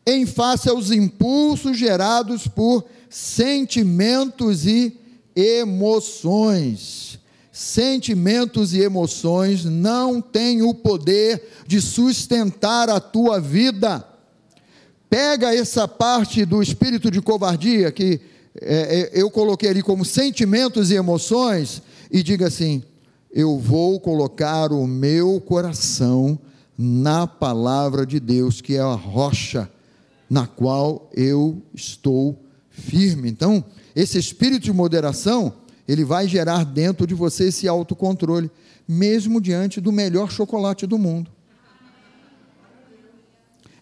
em 0.06 0.26
face 0.26 0.68
aos 0.68 0.90
impulsos 0.90 1.76
gerados 1.76 2.46
por 2.46 2.84
sentimentos 3.08 4.66
e 4.66 4.98
emoções 5.34 7.12
sentimentos 7.52 8.72
e 8.72 8.80
emoções 8.80 9.66
não 9.66 10.22
têm 10.22 10.62
o 10.62 10.72
poder 10.72 11.42
de 11.66 11.82
sustentar 11.82 12.88
a 12.88 12.98
tua 12.98 13.38
vida. 13.38 14.02
Pega 15.10 15.54
essa 15.54 15.86
parte 15.86 16.46
do 16.46 16.62
espírito 16.62 17.10
de 17.10 17.20
covardia 17.20 17.92
que 17.92 18.18
é, 18.60 19.10
é, 19.14 19.20
eu 19.20 19.30
coloquei 19.30 19.68
ali 19.68 19.82
como 19.82 20.04
sentimentos 20.04 20.90
e 20.90 20.94
emoções 20.94 21.82
e 22.10 22.22
diga 22.22 22.46
assim: 22.46 22.82
eu 23.30 23.58
vou 23.58 24.00
colocar 24.00 24.72
o 24.72 24.86
meu 24.86 25.38
coração 25.38 26.38
na 26.76 27.26
palavra 27.26 28.06
de 28.06 28.18
Deus, 28.18 28.60
que 28.60 28.76
é 28.76 28.80
a 28.80 28.94
rocha 28.94 29.70
na 30.28 30.46
qual 30.46 31.10
eu 31.12 31.62
estou 31.74 32.42
firme. 32.70 33.28
Então, 33.28 33.64
esse 33.94 34.18
espírito 34.18 34.64
de 34.64 34.72
moderação 34.72 35.54
ele 35.86 36.04
vai 36.04 36.26
gerar 36.26 36.64
dentro 36.64 37.06
de 37.06 37.14
você 37.14 37.48
esse 37.48 37.68
autocontrole, 37.68 38.50
mesmo 38.86 39.40
diante 39.40 39.80
do 39.80 39.92
melhor 39.92 40.30
chocolate 40.30 40.86
do 40.86 40.96
mundo. 40.96 41.30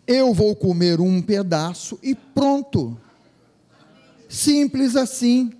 Eu 0.06 0.34
vou 0.34 0.56
comer 0.56 1.00
um 1.00 1.22
pedaço 1.22 1.98
e 2.02 2.14
pronto. 2.14 2.98
Simples 4.28 4.96
assim. 4.96 5.52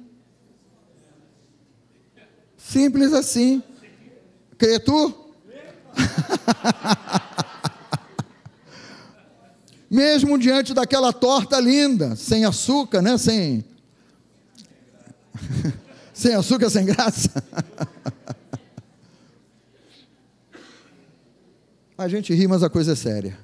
Simples 2.57 3.13
assim. 3.13 3.63
Crê? 4.59 4.81
Mesmo 9.91 10.39
diante 10.39 10.73
daquela 10.73 11.13
torta 11.13 11.59
linda, 11.59 12.15
sem 12.15 12.45
açúcar, 12.45 13.03
né? 13.03 13.19
Sem 13.19 13.65
sem 16.15 16.35
açúcar, 16.35 16.71
sem 16.71 16.85
graça. 16.85 17.31
a 21.97 22.09
gente 22.09 22.35
ri, 22.35 22.47
mas 22.47 22.63
a 22.63 22.71
coisa 22.71 22.93
é 22.93 22.97
séria. 22.97 23.37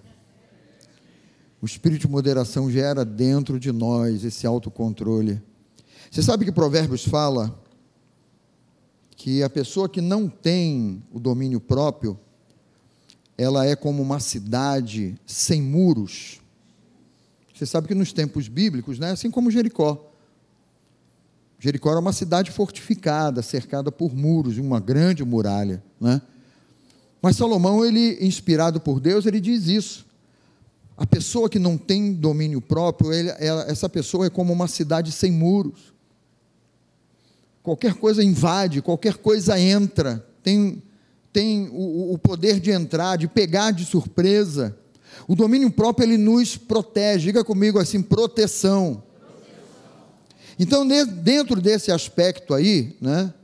O 1.61 1.67
espírito 1.67 2.03
de 2.03 2.09
moderação 2.09 2.71
gera 2.71 3.05
dentro 3.05 3.59
de 3.59 3.73
nós 3.73 4.25
esse 4.25 4.47
autocontrole. 4.47 5.43
Você 6.11 6.23
sabe 6.23 6.45
que 6.45 6.53
Provérbios 6.53 7.05
fala 7.05 7.59
que 9.17 9.43
a 9.43 9.51
pessoa 9.51 9.89
que 9.89 10.01
não 10.01 10.29
tem 10.29 11.03
o 11.11 11.19
domínio 11.19 11.61
próprio, 11.61 12.19
ela 13.37 13.67
é 13.67 13.77
como 13.77 14.03
uma 14.03 14.21
cidade 14.21 15.19
sem 15.27 15.61
muros. 15.61 16.41
Você 17.55 17.67
sabe 17.67 17.89
que 17.89 17.95
nos 17.95 18.13
tempos 18.13 18.49
bíblicos, 18.49 18.99
né, 18.99 19.11
assim 19.11 19.31
como 19.31 19.51
Jericó, 19.51 20.13
Jericó 21.59 21.91
era 21.91 22.01
uma 22.01 22.13
cidade 22.13 22.51
fortificada, 22.51 23.43
cercada 23.43 23.91
por 23.91 24.15
muros, 24.15 24.59
uma 24.59 24.79
grande 24.79 25.25
muralha, 25.25 25.83
né? 26.01 26.21
Mas 27.21 27.37
Salomão, 27.37 27.85
ele 27.85 28.19
inspirado 28.21 28.79
por 28.79 29.01
Deus, 29.01 29.27
ele 29.27 29.41
diz 29.41 29.67
isso. 29.67 30.07
A 30.97 31.07
pessoa 31.07 31.49
que 31.49 31.59
não 31.59 31.77
tem 31.77 32.13
domínio 32.13 32.61
próprio, 32.61 33.13
ele, 33.13 33.31
ela, 33.39 33.65
essa 33.65 33.89
pessoa 33.89 34.27
é 34.27 34.31
como 34.31 34.53
uma 34.53 34.69
cidade 34.69 35.11
sem 35.11 35.33
muros. 35.33 35.95
Qualquer 37.63 37.95
coisa 37.95 38.23
invade, 38.23 38.81
qualquer 38.81 39.17
coisa 39.17 39.59
entra, 39.59 40.25
tem, 40.43 40.83
tem 41.37 41.69
o, 41.71 42.15
o 42.15 42.19
poder 42.19 42.59
de 42.59 42.71
entrar, 42.71 43.19
de 43.19 43.29
pegar 43.29 43.71
de 43.71 43.85
surpresa. 43.85 44.75
O 45.29 45.37
domínio 45.37 45.71
próprio 45.71 46.07
ele 46.07 46.17
nos 46.17 46.57
protege. 46.57 47.27
Diga 47.27 47.45
comigo 47.45 47.79
assim, 47.79 48.01
proteção. 48.01 49.03
Então, 50.59 50.89
dentro 50.89 51.61
desse 51.61 51.93
aspecto 51.93 52.55
aí, 52.55 52.97
né, 53.03 53.35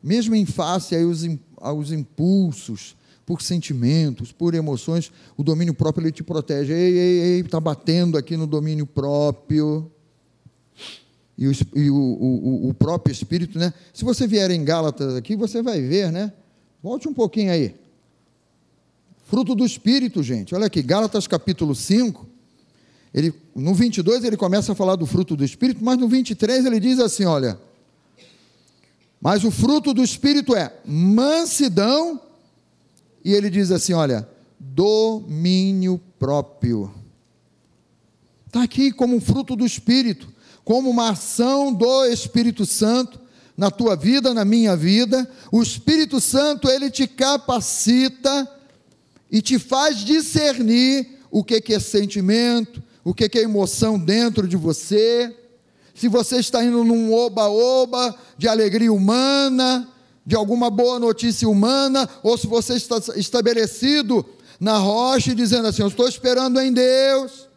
mesmo 0.00 0.36
em 0.36 0.46
face 0.46 0.94
aos, 0.94 1.24
aos 1.56 1.90
impulsos, 1.90 2.94
por 3.26 3.42
sentimentos, 3.42 4.30
por 4.30 4.54
emoções, 4.54 5.10
o 5.36 5.42
domínio 5.42 5.74
próprio 5.74 6.04
ele 6.04 6.12
te 6.12 6.22
protege. 6.22 6.72
Ei, 6.72 6.96
ei, 6.96 7.18
ei, 7.18 7.40
está 7.40 7.58
batendo 7.58 8.16
aqui 8.16 8.36
no 8.36 8.46
domínio 8.46 8.86
próprio 8.86 9.90
e, 11.36 11.48
o, 11.48 11.52
e 11.74 11.90
o, 11.90 11.96
o, 11.96 12.68
o, 12.68 12.74
próprio 12.74 13.12
Espírito, 13.12 13.58
né? 13.58 13.74
Se 13.92 14.04
você 14.04 14.24
vier 14.24 14.52
em 14.52 14.62
Gálatas 14.62 15.16
aqui, 15.16 15.34
você 15.34 15.60
vai 15.60 15.80
ver, 15.80 16.12
né? 16.12 16.32
Volte 16.84 17.08
um 17.08 17.14
pouquinho 17.14 17.50
aí. 17.50 17.74
Fruto 19.24 19.54
do 19.54 19.64
Espírito, 19.64 20.22
gente. 20.22 20.54
Olha 20.54 20.66
aqui, 20.66 20.82
Gálatas 20.82 21.26
capítulo 21.26 21.74
5. 21.74 22.26
Ele, 23.14 23.32
no 23.56 23.72
22 23.72 24.22
ele 24.22 24.36
começa 24.36 24.72
a 24.72 24.74
falar 24.74 24.94
do 24.94 25.06
fruto 25.06 25.34
do 25.34 25.42
Espírito, 25.42 25.82
mas 25.82 25.96
no 25.96 26.06
23 26.06 26.66
ele 26.66 26.78
diz 26.78 26.98
assim: 26.98 27.24
olha. 27.24 27.58
Mas 29.18 29.44
o 29.44 29.50
fruto 29.50 29.94
do 29.94 30.04
Espírito 30.04 30.54
é 30.54 30.76
mansidão, 30.84 32.20
e 33.24 33.32
ele 33.32 33.48
diz 33.48 33.70
assim: 33.70 33.94
olha, 33.94 34.28
domínio 34.60 35.98
próprio. 36.18 36.92
Está 38.46 38.62
aqui 38.62 38.92
como 38.92 39.18
fruto 39.22 39.56
do 39.56 39.64
Espírito 39.64 40.28
como 40.62 40.90
uma 40.90 41.12
ação 41.12 41.72
do 41.72 42.04
Espírito 42.04 42.66
Santo 42.66 43.23
na 43.56 43.70
tua 43.70 43.96
vida, 43.96 44.34
na 44.34 44.44
minha 44.44 44.76
vida. 44.76 45.28
O 45.50 45.62
Espírito 45.62 46.20
Santo, 46.20 46.68
ele 46.68 46.90
te 46.90 47.06
capacita 47.06 48.50
e 49.30 49.40
te 49.40 49.58
faz 49.58 49.98
discernir 49.98 51.18
o 51.30 51.42
que 51.42 51.74
é 51.74 51.80
sentimento, 51.80 52.82
o 53.02 53.12
que 53.12 53.38
é 53.38 53.42
emoção 53.42 53.98
dentro 53.98 54.46
de 54.46 54.56
você. 54.56 55.34
Se 55.94 56.08
você 56.08 56.36
está 56.36 56.62
indo 56.64 56.84
num 56.84 57.12
oba-oba 57.12 58.14
de 58.36 58.48
alegria 58.48 58.92
humana, 58.92 59.88
de 60.26 60.34
alguma 60.34 60.70
boa 60.70 60.98
notícia 60.98 61.48
humana, 61.48 62.08
ou 62.22 62.38
se 62.38 62.46
você 62.46 62.74
está 62.74 62.96
estabelecido 63.16 64.24
na 64.58 64.78
rocha 64.78 65.34
dizendo 65.34 65.68
assim: 65.68 65.82
Eu 65.82 65.88
estou 65.88 66.08
esperando 66.08 66.60
em 66.60 66.72
Deus, 66.72 67.48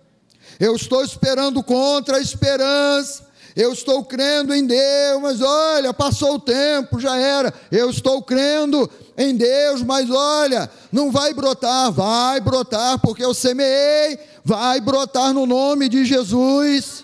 eu 0.59 0.75
estou 0.75 1.03
esperando 1.03 1.63
contra 1.63 2.17
a 2.17 2.21
esperança. 2.21 3.26
Eu 3.57 3.73
estou 3.73 4.05
crendo 4.05 4.53
em 4.53 4.67
Deus, 4.67 5.19
mas 5.19 5.41
olha, 5.41 5.91
passou 5.91 6.35
o 6.35 6.39
tempo, 6.39 6.99
já 6.99 7.17
era. 7.17 7.51
Eu 7.71 7.89
estou 7.89 8.21
crendo 8.21 8.87
em 9.17 9.35
Deus, 9.35 9.81
mas 9.81 10.11
olha, 10.11 10.69
não 10.91 11.11
vai 11.11 11.33
brotar, 11.33 11.91
vai 11.91 12.39
brotar, 12.39 12.99
porque 12.99 13.25
eu 13.25 13.33
semeei, 13.33 14.19
vai 14.45 14.79
brotar 14.79 15.33
no 15.33 15.47
nome 15.47 15.89
de 15.89 16.05
Jesus. 16.05 17.03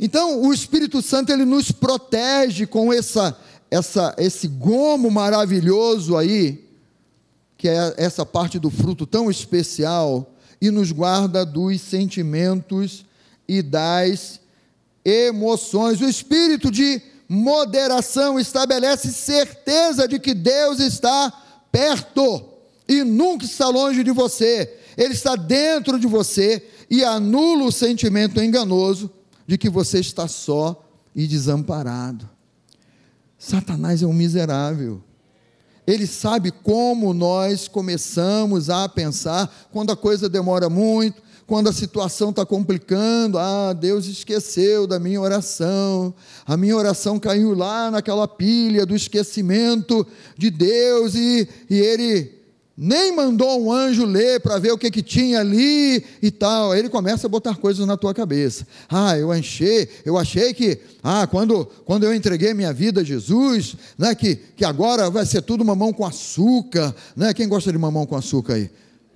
Então, 0.00 0.40
o 0.40 0.50
Espírito 0.50 1.02
Santo 1.02 1.30
ele 1.30 1.44
nos 1.44 1.70
protege 1.70 2.64
com 2.64 2.90
essa, 2.90 3.36
essa, 3.70 4.14
esse 4.16 4.48
gomo 4.48 5.10
maravilhoso 5.10 6.16
aí, 6.16 6.66
que 7.58 7.68
é 7.68 7.92
essa 7.98 8.24
parte 8.24 8.58
do 8.58 8.70
fruto 8.70 9.04
tão 9.04 9.30
especial 9.30 10.34
e 10.58 10.70
nos 10.70 10.90
guarda 10.90 11.44
dos 11.44 11.82
sentimentos 11.82 13.04
e 13.46 13.60
das 13.60 14.40
emoções. 15.08 16.00
O 16.00 16.08
espírito 16.08 16.70
de 16.70 17.00
moderação 17.28 18.38
estabelece 18.38 19.12
certeza 19.12 20.06
de 20.06 20.18
que 20.18 20.34
Deus 20.34 20.80
está 20.80 21.32
perto 21.70 22.44
e 22.88 23.02
nunca 23.02 23.44
está 23.44 23.68
longe 23.68 24.02
de 24.02 24.10
você. 24.10 24.74
Ele 24.96 25.14
está 25.14 25.36
dentro 25.36 25.98
de 25.98 26.06
você 26.06 26.66
e 26.90 27.04
anula 27.04 27.64
o 27.64 27.72
sentimento 27.72 28.42
enganoso 28.42 29.10
de 29.46 29.56
que 29.56 29.68
você 29.68 30.00
está 30.00 30.26
só 30.26 30.84
e 31.14 31.26
desamparado. 31.26 32.28
Satanás 33.38 34.02
é 34.02 34.06
um 34.06 34.12
miserável. 34.12 35.02
Ele 35.86 36.06
sabe 36.06 36.50
como 36.50 37.14
nós 37.14 37.66
começamos 37.66 38.68
a 38.68 38.88
pensar 38.88 39.68
quando 39.72 39.90
a 39.90 39.96
coisa 39.96 40.28
demora 40.28 40.68
muito, 40.68 41.22
quando 41.48 41.68
a 41.68 41.72
situação 41.72 42.28
está 42.28 42.44
complicando. 42.44 43.38
Ah, 43.38 43.72
Deus 43.72 44.06
esqueceu 44.06 44.86
da 44.86 45.00
minha 45.00 45.18
oração. 45.18 46.14
A 46.46 46.58
minha 46.58 46.76
oração 46.76 47.18
caiu 47.18 47.54
lá 47.54 47.90
naquela 47.90 48.28
pilha 48.28 48.84
do 48.84 48.94
esquecimento 48.94 50.06
de 50.36 50.50
Deus 50.50 51.14
e, 51.14 51.48
e 51.70 51.80
Ele 51.80 52.38
nem 52.76 53.16
mandou 53.16 53.64
um 53.64 53.72
anjo 53.72 54.04
ler 54.04 54.40
para 54.40 54.58
ver 54.58 54.72
o 54.72 54.78
que, 54.78 54.90
que 54.90 55.02
tinha 55.02 55.40
ali 55.40 56.04
e 56.20 56.30
tal. 56.30 56.76
Ele 56.76 56.90
começa 56.90 57.26
a 57.26 57.30
botar 57.30 57.56
coisas 57.56 57.86
na 57.86 57.96
tua 57.96 58.12
cabeça. 58.12 58.66
Ah, 58.86 59.16
eu 59.16 59.32
achei, 59.32 59.88
eu 60.04 60.18
achei 60.18 60.52
que, 60.52 60.78
ah, 61.02 61.26
quando, 61.26 61.64
quando 61.86 62.04
eu 62.04 62.14
entreguei 62.14 62.52
minha 62.52 62.74
vida 62.74 63.00
a 63.00 63.04
Jesus, 63.04 63.74
né, 63.96 64.14
que, 64.14 64.36
que 64.36 64.66
agora 64.66 65.08
vai 65.08 65.24
ser 65.24 65.40
tudo 65.40 65.64
mamão 65.64 65.94
com 65.94 66.04
açúcar, 66.04 66.94
né? 67.16 67.32
Quem 67.32 67.48
gosta 67.48 67.72
de 67.72 67.78
mamão 67.78 68.04
com 68.04 68.16
açúcar 68.16 68.52
aí? 68.52 68.70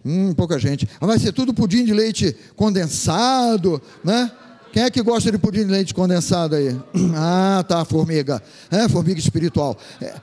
Hum, 0.05 0.35
pouca 0.35 0.59
gente. 0.59 0.89
Ah, 1.01 1.07
vai 1.07 1.19
ser 1.19 1.33
tudo 1.33 1.55
pudim 1.55 1.85
de 1.85 1.93
leite 1.93 2.37
condensado, 2.57 3.81
né? 4.03 4.31
Quem 4.73 4.83
é 4.83 4.91
que 4.91 5.03
gosta 5.03 5.31
de 5.31 5.39
pudim 5.39 5.67
de 5.67 5.71
leite 5.71 5.95
condensado 5.95 6.57
aí? 6.57 6.77
Ah, 7.15 7.65
tá, 7.67 7.85
formiga. 7.85 8.43
É, 8.71 8.89
formiga 8.89 9.21
espiritual. 9.21 9.77
É, 10.01 10.15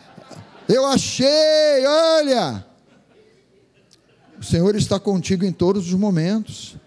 eu 0.68 0.86
achei, 0.86 1.86
olha, 1.86 2.66
o 4.40 4.44
Senhor 4.44 4.76
está 4.76 5.00
contigo 5.00 5.46
em 5.46 5.52
todos 5.52 5.88
os 5.88 5.94
momentos. 5.94 6.78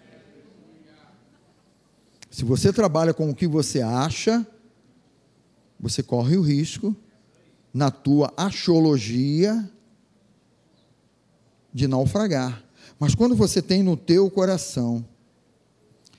Se 2.30 2.44
você 2.44 2.72
trabalha 2.72 3.14
com 3.14 3.30
o 3.30 3.34
que 3.34 3.46
você 3.46 3.80
acha, 3.80 4.46
você 5.78 6.02
corre 6.02 6.36
o 6.36 6.42
risco, 6.42 6.96
na 7.72 7.90
tua 7.90 8.32
axiologia, 8.36 9.68
de 11.72 11.88
naufragar. 11.88 12.62
Mas 13.02 13.16
quando 13.16 13.34
você 13.34 13.60
tem 13.60 13.82
no 13.82 13.96
teu 13.96 14.30
coração 14.30 15.04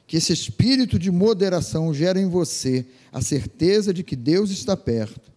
que 0.06 0.18
esse 0.18 0.34
espírito 0.34 1.00
de 1.00 1.10
moderação 1.10 1.94
gera 1.94 2.20
em 2.20 2.28
você 2.28 2.86
a 3.10 3.22
certeza 3.22 3.94
de 3.94 4.04
que 4.04 4.18
Deus 4.18 4.52
está 4.52 4.76
perto, 4.76 5.32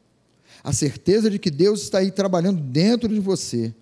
a 0.65 0.73
certeza 0.73 1.31
de 1.31 1.39
que 1.39 1.49
Deus 1.49 1.83
está 1.83 1.99
aí 1.99 2.11
trabalhando 2.11 2.61
dentro 2.61 3.09
de 3.09 3.21
você, 3.21 3.73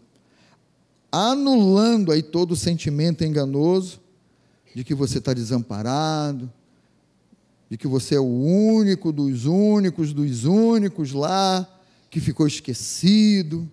anulando 1.11 2.13
aí 2.13 2.23
todo 2.23 2.51
o 2.51 2.57
sentimento 2.57 3.25
enganoso 3.25 3.99
de 4.75 4.85
que 4.85 4.95
você 4.95 5.17
está 5.17 5.33
desamparado, 5.33 6.53
de 7.71 7.79
que 7.79 7.89
você 7.89 8.17
é 8.17 8.21
o 8.21 8.25
único 8.25 9.11
dos 9.11 9.47
únicos 9.47 10.13
dos 10.13 10.45
únicos 10.45 11.13
lá 11.13 11.67
que 12.11 12.21
ficou 12.21 12.47
esquecido. 12.47 13.67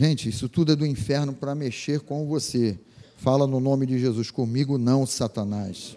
Gente, 0.00 0.28
isso 0.28 0.48
tudo 0.48 0.70
é 0.70 0.76
do 0.76 0.86
inferno 0.86 1.32
para 1.32 1.56
mexer 1.56 1.98
com 1.98 2.24
você. 2.24 2.78
Fala 3.16 3.48
no 3.48 3.58
nome 3.58 3.84
de 3.84 3.98
Jesus 3.98 4.30
comigo, 4.30 4.78
não, 4.78 5.04
Satanás. 5.04 5.96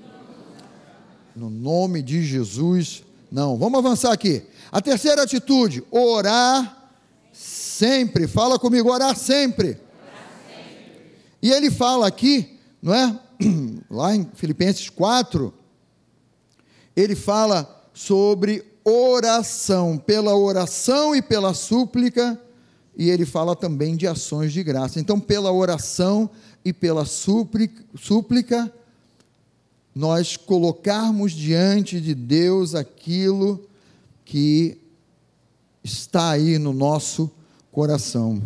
No 1.35 1.51
nome 1.51 2.01
de 2.01 2.23
Jesus, 2.23 3.03
não. 3.31 3.55
Vamos 3.59 3.77
avançar 3.77 4.11
aqui. 4.11 4.41
A 4.71 4.81
terceira 4.81 5.21
atitude, 5.21 5.83
orar 5.91 6.91
sempre. 7.31 8.27
Fala 8.27 8.57
comigo, 8.57 8.91
orar 8.91 9.15
sempre. 9.15 9.77
E 11.39 11.51
ele 11.51 11.69
fala 11.69 12.07
aqui, 12.07 12.57
não 12.81 12.95
é? 12.95 13.19
Lá 13.87 14.15
em 14.15 14.27
Filipenses 14.33 14.89
4, 14.89 15.53
ele 16.95 17.15
fala 17.15 17.87
sobre 17.93 18.65
oração, 18.83 19.95
pela 19.95 20.35
oração 20.35 21.15
e 21.15 21.21
pela 21.21 21.53
súplica, 21.53 22.41
e 22.95 23.09
ele 23.09 23.25
fala 23.25 23.55
também 23.55 23.95
de 23.95 24.05
ações 24.07 24.51
de 24.51 24.63
graça. 24.63 24.99
Então, 24.99 25.19
pela 25.19 25.51
oração 25.51 26.29
e 26.63 26.73
pela 26.73 27.05
súplica, 27.05 28.73
nós 29.95 30.37
colocarmos 30.37 31.31
diante 31.31 31.99
de 31.99 32.13
Deus 32.13 32.75
aquilo 32.75 33.67
que 34.25 34.77
está 35.83 36.31
aí 36.31 36.57
no 36.57 36.73
nosso 36.73 37.31
coração. 37.71 38.41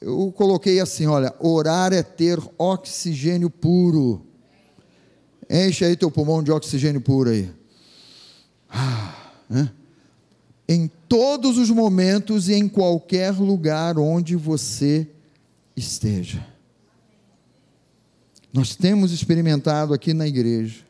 Eu 0.00 0.32
coloquei 0.32 0.80
assim: 0.80 1.06
olha, 1.06 1.34
orar 1.38 1.92
é 1.92 2.02
ter 2.02 2.38
oxigênio 2.58 3.48
puro. 3.48 4.26
Enche 5.48 5.84
aí 5.84 5.96
teu 5.96 6.10
pulmão 6.10 6.42
de 6.42 6.50
oxigênio 6.50 7.00
puro 7.00 7.30
aí. 7.30 7.50
Ah, 8.68 9.14
né? 9.48 9.70
Em 10.68 10.90
todos 11.08 11.58
os 11.58 11.70
momentos 11.70 12.48
e 12.48 12.54
em 12.54 12.68
qualquer 12.68 13.32
lugar 13.32 13.98
onde 13.98 14.36
você 14.36 15.08
esteja. 15.76 16.46
Nós 18.52 18.76
temos 18.76 19.12
experimentado 19.12 19.92
aqui 19.92 20.14
na 20.14 20.26
igreja, 20.26 20.84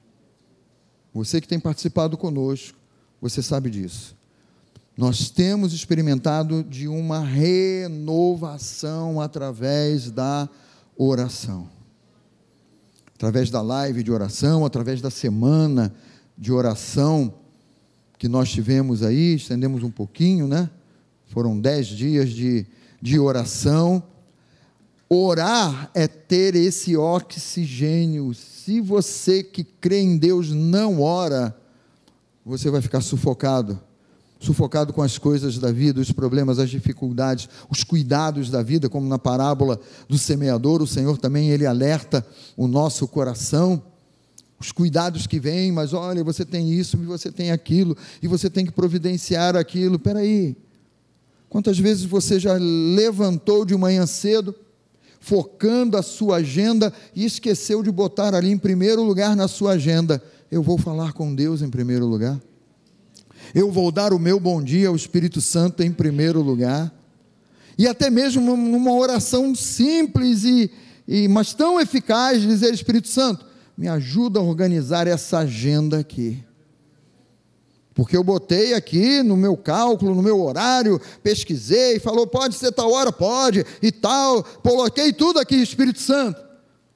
você 1.12 1.40
que 1.40 1.48
tem 1.48 1.58
participado 1.58 2.16
conosco, 2.16 2.76
você 3.20 3.40
sabe 3.40 3.70
disso. 3.70 4.14
Nós 4.96 5.30
temos 5.30 5.72
experimentado 5.72 6.62
de 6.62 6.86
uma 6.86 7.20
renovação 7.20 9.20
através 9.20 10.10
da 10.10 10.48
oração. 10.96 11.68
Através 13.14 13.50
da 13.50 13.62
live 13.62 14.02
de 14.02 14.12
oração, 14.12 14.64
através 14.64 15.00
da 15.00 15.10
semana 15.10 15.94
de 16.36 16.52
oração 16.52 17.32
que 18.18 18.28
nós 18.28 18.50
tivemos 18.50 19.02
aí, 19.02 19.34
estendemos 19.34 19.82
um 19.82 19.90
pouquinho, 19.90 20.46
né? 20.46 20.70
Foram 21.26 21.58
dez 21.58 21.86
dias 21.86 22.30
de, 22.30 22.66
de 23.00 23.18
oração 23.18 24.02
Orar 25.08 25.90
é 25.94 26.08
ter 26.08 26.54
esse 26.54 26.96
oxigênio. 26.96 28.32
Se 28.34 28.80
você 28.80 29.42
que 29.42 29.62
crê 29.62 30.00
em 30.00 30.16
Deus 30.16 30.50
não 30.50 31.00
ora, 31.00 31.56
você 32.44 32.70
vai 32.70 32.80
ficar 32.80 33.00
sufocado. 33.00 33.78
Sufocado 34.40 34.92
com 34.92 35.02
as 35.02 35.16
coisas 35.16 35.58
da 35.58 35.70
vida, 35.70 36.00
os 36.00 36.10
problemas, 36.10 36.58
as 36.58 36.68
dificuldades, 36.68 37.48
os 37.70 37.84
cuidados 37.84 38.50
da 38.50 38.62
vida, 38.62 38.88
como 38.88 39.06
na 39.06 39.18
parábola 39.18 39.78
do 40.08 40.18
semeador, 40.18 40.82
o 40.82 40.86
Senhor 40.86 41.16
também 41.16 41.50
ele 41.50 41.64
alerta 41.64 42.26
o 42.56 42.66
nosso 42.66 43.06
coração 43.06 43.82
os 44.58 44.72
cuidados 44.72 45.26
que 45.26 45.38
vêm, 45.38 45.70
mas 45.72 45.92
olha, 45.92 46.24
você 46.24 46.44
tem 46.44 46.72
isso 46.72 46.96
e 46.96 47.04
você 47.04 47.30
tem 47.30 47.50
aquilo, 47.50 47.96
e 48.22 48.28
você 48.28 48.48
tem 48.48 48.64
que 48.64 48.72
providenciar 48.72 49.56
aquilo. 49.56 49.96
Espera 49.96 50.20
aí. 50.20 50.56
Quantas 51.48 51.78
vezes 51.78 52.04
você 52.04 52.40
já 52.40 52.56
levantou 52.58 53.64
de 53.64 53.76
manhã 53.76 54.06
cedo 54.06 54.54
focando 55.20 55.96
a 55.96 56.02
sua 56.02 56.36
agenda 56.36 56.92
e 57.14 57.24
esqueceu 57.24 57.82
de 57.82 57.90
botar 57.90 58.34
ali 58.34 58.50
em 58.50 58.58
primeiro 58.58 59.02
lugar 59.02 59.34
na 59.34 59.48
sua 59.48 59.72
agenda: 59.72 60.22
eu 60.50 60.62
vou 60.62 60.76
falar 60.76 61.12
com 61.12 61.34
Deus 61.34 61.62
em 61.62 61.70
primeiro 61.70 62.06
lugar. 62.06 62.40
Eu 63.54 63.70
vou 63.70 63.90
dar 63.90 64.12
o 64.12 64.18
meu 64.18 64.38
bom 64.40 64.62
dia 64.62 64.88
ao 64.88 64.96
Espírito 64.96 65.40
Santo 65.40 65.82
em 65.82 65.92
primeiro 65.92 66.42
lugar. 66.42 66.92
E 67.78 67.86
até 67.86 68.10
mesmo 68.10 68.56
numa 68.56 68.92
oração 68.92 69.54
simples 69.54 70.44
e, 70.44 70.70
e 71.06 71.28
mas 71.28 71.54
tão 71.54 71.80
eficaz, 71.80 72.42
dizer 72.42 72.72
Espírito 72.72 73.08
Santo, 73.08 73.44
me 73.76 73.88
ajuda 73.88 74.38
a 74.38 74.42
organizar 74.42 75.06
essa 75.06 75.38
agenda 75.38 75.98
aqui. 75.98 76.44
Porque 77.94 78.16
eu 78.16 78.24
botei 78.24 78.74
aqui 78.74 79.22
no 79.22 79.36
meu 79.36 79.56
cálculo, 79.56 80.14
no 80.14 80.22
meu 80.22 80.40
horário, 80.42 81.00
pesquisei, 81.22 82.00
falou, 82.00 82.26
pode 82.26 82.56
ser 82.56 82.72
tal 82.72 82.90
hora, 82.90 83.12
pode, 83.12 83.64
e 83.80 83.92
tal, 83.92 84.42
coloquei 84.42 85.12
tudo 85.12 85.38
aqui, 85.38 85.56
Espírito 85.56 86.00
Santo. 86.00 86.42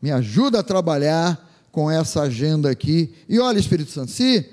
Me 0.03 0.11
ajuda 0.11 0.61
a 0.61 0.62
trabalhar 0.62 1.49
com 1.71 1.91
essa 1.91 2.23
agenda 2.23 2.71
aqui. 2.71 3.14
E 3.29 3.38
olha, 3.38 3.59
Espírito 3.59 3.93
Santo, 3.93 4.11
se 4.11 4.49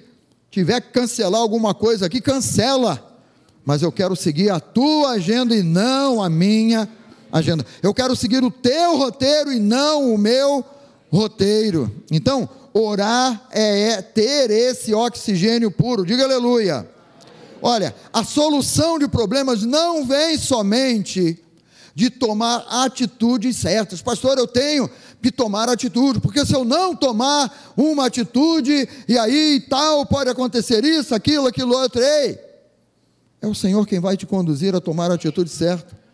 tiver 0.51 0.81
que 0.81 0.91
cancelar 0.91 1.41
alguma 1.41 1.73
coisa 1.73 2.05
aqui, 2.05 2.21
cancela. 2.21 3.13
Mas 3.63 3.81
eu 3.81 3.91
quero 3.91 4.15
seguir 4.15 4.51
a 4.51 4.59
tua 4.59 5.11
agenda 5.11 5.55
e 5.55 5.63
não 5.63 6.21
a 6.21 6.29
minha 6.29 6.87
agenda. 7.31 7.65
Eu 7.81 7.93
quero 7.93 8.15
seguir 8.15 8.43
o 8.43 8.51
teu 8.51 8.97
roteiro 8.97 9.51
e 9.51 9.59
não 9.59 10.13
o 10.13 10.17
meu 10.17 10.63
roteiro. 11.15 11.91
Então, 12.11 12.47
Orar 12.73 13.47
é, 13.51 13.91
é 13.91 14.01
ter 14.01 14.51
esse 14.51 14.93
oxigênio 14.93 15.71
puro. 15.71 16.05
Diga 16.05 16.23
aleluia. 16.23 16.87
Olha, 17.61 17.95
a 18.11 18.23
solução 18.23 18.99
de 18.99 19.07
problemas 19.07 19.63
não 19.63 20.05
vem 20.05 20.37
somente 20.37 21.41
de 21.95 22.09
tomar 22.09 22.65
atitudes 22.69 23.55
certas. 23.55 24.01
Pastor, 24.01 24.37
eu 24.37 24.45
tenho 24.45 24.89
que 25.21 25.31
tomar 25.31 25.69
atitude, 25.69 26.19
porque 26.19 26.45
se 26.45 26.53
eu 26.53 26.65
não 26.65 26.93
tomar 26.93 27.73
uma 27.77 28.05
atitude, 28.05 28.87
e 29.07 29.17
aí 29.17 29.65
tal, 29.69 30.05
pode 30.05 30.29
acontecer 30.29 30.83
isso, 30.83 31.15
aquilo, 31.15 31.47
aquilo 31.47 31.73
outro, 31.73 32.01
ei, 32.03 32.37
é 33.41 33.47
o 33.47 33.55
Senhor 33.55 33.87
quem 33.87 33.99
vai 33.99 34.17
te 34.17 34.25
conduzir 34.25 34.75
a 34.75 34.81
tomar 34.81 35.09
a 35.09 35.15
atitude 35.15 35.49
certa. 35.49 36.04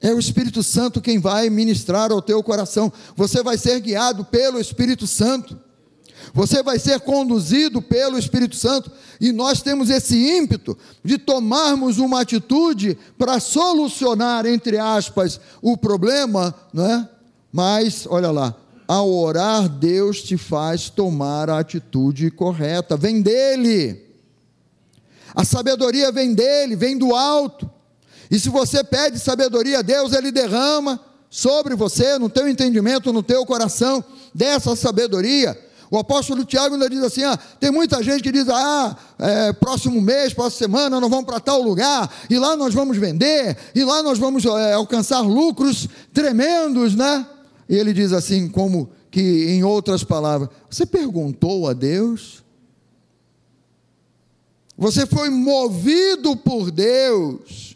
É 0.00 0.12
o 0.12 0.18
Espírito 0.18 0.62
Santo 0.62 1.00
quem 1.00 1.18
vai 1.18 1.48
ministrar 1.48 2.12
ao 2.12 2.20
teu 2.20 2.42
coração. 2.42 2.92
Você 3.16 3.42
vai 3.42 3.56
ser 3.56 3.80
guiado 3.80 4.24
pelo 4.24 4.60
Espírito 4.60 5.06
Santo. 5.06 5.58
Você 6.34 6.62
vai 6.62 6.78
ser 6.78 7.00
conduzido 7.00 7.80
pelo 7.80 8.18
Espírito 8.18 8.56
Santo. 8.56 8.90
E 9.20 9.32
nós 9.32 9.62
temos 9.62 9.88
esse 9.88 10.16
ímpeto 10.36 10.76
de 11.02 11.18
tomarmos 11.18 11.98
uma 11.98 12.20
atitude 12.20 12.98
para 13.16 13.40
solucionar, 13.40 14.44
entre 14.46 14.78
aspas, 14.78 15.40
o 15.62 15.76
problema, 15.76 16.54
não 16.72 16.86
é? 16.86 17.08
Mas, 17.50 18.06
olha 18.08 18.30
lá, 18.30 18.54
ao 18.86 19.10
orar, 19.10 19.68
Deus 19.68 20.22
te 20.22 20.36
faz 20.36 20.90
tomar 20.90 21.48
a 21.48 21.58
atitude 21.58 22.30
correta. 22.30 22.96
Vem 22.96 23.22
dele. 23.22 24.04
A 25.34 25.44
sabedoria 25.44 26.12
vem 26.12 26.34
dele, 26.34 26.76
vem 26.76 26.96
do 26.96 27.14
alto. 27.14 27.70
E 28.30 28.38
se 28.38 28.48
você 28.48 28.82
pede 28.82 29.18
sabedoria 29.18 29.78
a 29.78 29.82
Deus, 29.82 30.12
Ele 30.12 30.30
derrama 30.30 31.00
sobre 31.30 31.74
você, 31.74 32.18
no 32.18 32.28
teu 32.28 32.48
entendimento, 32.48 33.12
no 33.12 33.22
teu 33.22 33.44
coração, 33.44 34.04
dessa 34.34 34.74
sabedoria. 34.74 35.58
O 35.90 35.98
apóstolo 35.98 36.44
Tiago 36.44 36.74
ainda 36.74 36.90
diz 36.90 37.02
assim: 37.02 37.22
ah, 37.22 37.38
tem 37.60 37.70
muita 37.70 38.02
gente 38.02 38.22
que 38.22 38.32
diz, 38.32 38.48
ah, 38.48 38.96
é, 39.18 39.52
próximo 39.52 40.00
mês, 40.00 40.34
próxima 40.34 40.66
semana, 40.66 41.00
nós 41.00 41.10
vamos 41.10 41.26
para 41.26 41.38
tal 41.38 41.62
lugar, 41.62 42.12
e 42.28 42.38
lá 42.38 42.56
nós 42.56 42.74
vamos 42.74 42.96
vender, 42.96 43.56
e 43.74 43.84
lá 43.84 44.02
nós 44.02 44.18
vamos 44.18 44.44
é, 44.44 44.72
alcançar 44.72 45.20
lucros 45.20 45.88
tremendos, 46.12 46.94
né? 46.94 47.26
E 47.68 47.76
ele 47.76 47.92
diz 47.92 48.12
assim, 48.12 48.48
como 48.48 48.90
que 49.10 49.20
em 49.20 49.62
outras 49.62 50.02
palavras, 50.02 50.48
você 50.68 50.84
perguntou 50.84 51.68
a 51.68 51.72
Deus? 51.72 52.44
Você 54.76 55.06
foi 55.06 55.30
movido 55.30 56.36
por 56.36 56.70
Deus 56.70 57.75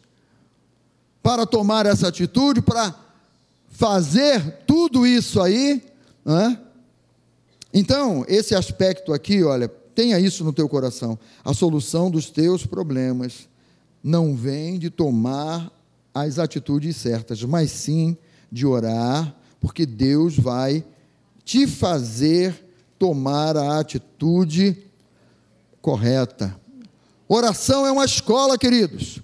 para 1.22 1.46
tomar 1.46 1.86
essa 1.86 2.08
atitude, 2.08 2.62
para 2.62 2.94
fazer 3.68 4.58
tudo 4.66 5.06
isso 5.06 5.40
aí. 5.40 5.82
Né? 6.24 6.58
Então, 7.72 8.24
esse 8.28 8.54
aspecto 8.54 9.12
aqui, 9.12 9.42
olha, 9.42 9.68
tenha 9.94 10.18
isso 10.18 10.44
no 10.44 10.52
teu 10.52 10.68
coração. 10.68 11.18
A 11.44 11.54
solução 11.54 12.10
dos 12.10 12.30
teus 12.30 12.66
problemas 12.66 13.48
não 14.02 14.34
vem 14.34 14.78
de 14.78 14.90
tomar 14.90 15.70
as 16.14 16.38
atitudes 16.38 16.96
certas, 16.96 17.42
mas 17.44 17.70
sim 17.70 18.16
de 18.50 18.66
orar, 18.66 19.34
porque 19.60 19.86
Deus 19.86 20.36
vai 20.36 20.84
te 21.44 21.66
fazer 21.66 22.66
tomar 22.98 23.56
a 23.56 23.78
atitude 23.78 24.76
correta. 25.80 26.58
Oração 27.28 27.86
é 27.86 27.92
uma 27.92 28.04
escola, 28.04 28.58
queridos. 28.58 29.20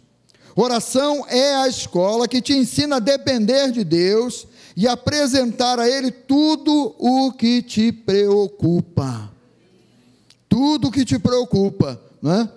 Oração 0.58 1.26
é 1.28 1.54
a 1.56 1.68
escola 1.68 2.26
que 2.26 2.40
te 2.40 2.54
ensina 2.54 2.96
a 2.96 2.98
depender 2.98 3.70
de 3.70 3.84
Deus 3.84 4.46
e 4.74 4.88
apresentar 4.88 5.78
a 5.78 5.86
Ele 5.86 6.10
tudo 6.10 6.94
o 6.98 7.30
que 7.30 7.60
te 7.60 7.92
preocupa. 7.92 9.30
tudo 10.48 10.90
que 10.90 11.04
te 11.04 11.18
preocupa, 11.18 12.00
não 12.22 12.32
é? 12.32 12.50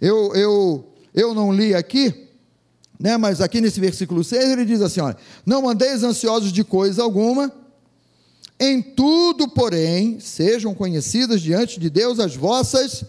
Eu, 0.00 0.32
eu, 0.36 0.84
eu 1.12 1.34
não 1.34 1.52
li 1.52 1.74
aqui, 1.74 2.28
né, 3.00 3.16
mas 3.16 3.40
aqui 3.40 3.60
nesse 3.60 3.80
versículo 3.80 4.22
6 4.22 4.50
ele 4.52 4.64
diz 4.64 4.80
assim: 4.80 5.00
olha, 5.00 5.16
não 5.44 5.68
andeis 5.68 6.04
ansiosos 6.04 6.52
de 6.52 6.62
coisa 6.62 7.02
alguma, 7.02 7.52
em 8.60 8.80
tudo, 8.80 9.48
porém, 9.48 10.20
sejam 10.20 10.72
conhecidas 10.72 11.40
diante 11.40 11.80
de 11.80 11.90
Deus 11.90 12.20
as 12.20 12.36
vossas 12.36 13.04